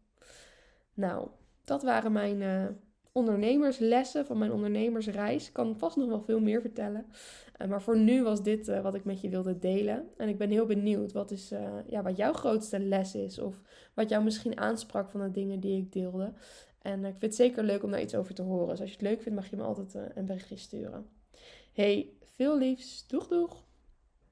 Nou, 0.95 1.29
dat 1.65 1.83
waren 1.83 2.13
mijn 2.13 2.41
uh, 2.41 2.67
ondernemerslessen 3.13 4.27
van 4.27 4.39
mijn 4.39 4.53
ondernemersreis. 4.53 5.47
Ik 5.47 5.53
kan 5.53 5.79
vast 5.79 5.97
nog 5.97 6.09
wel 6.09 6.21
veel 6.21 6.41
meer 6.41 6.61
vertellen. 6.61 7.07
Uh, 7.63 7.69
maar 7.69 7.83
voor 7.83 7.99
nu 7.99 8.23
was 8.23 8.43
dit 8.43 8.81
wat 8.81 8.95
ik 8.95 9.05
met 9.05 9.21
je 9.21 9.29
wilde 9.29 9.59
delen. 9.59 10.09
En 10.17 10.29
ik 10.29 10.39
ben 10.39 10.51
heel 10.51 10.67
benieuwd 10.67 11.13
wat, 11.13 11.31
is, 11.31 11.53
ja, 11.87 12.03
wat 12.03 12.17
jouw 12.17 12.33
grootste 12.33 12.79
les 12.81 13.15
is. 13.15 13.39
Of 13.39 13.61
wat 13.95 14.09
jou 14.09 14.25
misschien 14.25 14.59
aansprak 14.59 15.11
van 15.11 15.21
de 15.21 15.31
dingen 15.31 15.61
die 15.61 15.77
ik 15.77 15.93
deelde. 15.93 16.33
En 16.83 16.99
ik 16.99 17.11
vind 17.11 17.23
het 17.23 17.35
zeker 17.35 17.65
leuk 17.65 17.83
om 17.83 17.91
daar 17.91 18.03
iets 18.03 18.15
over 18.15 18.35
te 18.35 18.43
horen. 18.43 18.69
Dus 18.69 18.81
als 18.81 18.91
je 18.91 18.97
het 18.97 19.07
leuk 19.07 19.23
vindt, 19.23 19.39
mag 19.39 19.51
je 19.51 19.57
me 19.57 19.63
altijd 19.63 19.95
een 20.15 20.27
berichtje 20.27 20.57
sturen. 20.57 21.07
Hey, 21.73 22.13
veel 22.23 22.59
liefs. 22.59 23.07
Doeg 23.07 23.29
doeg! 23.29 23.64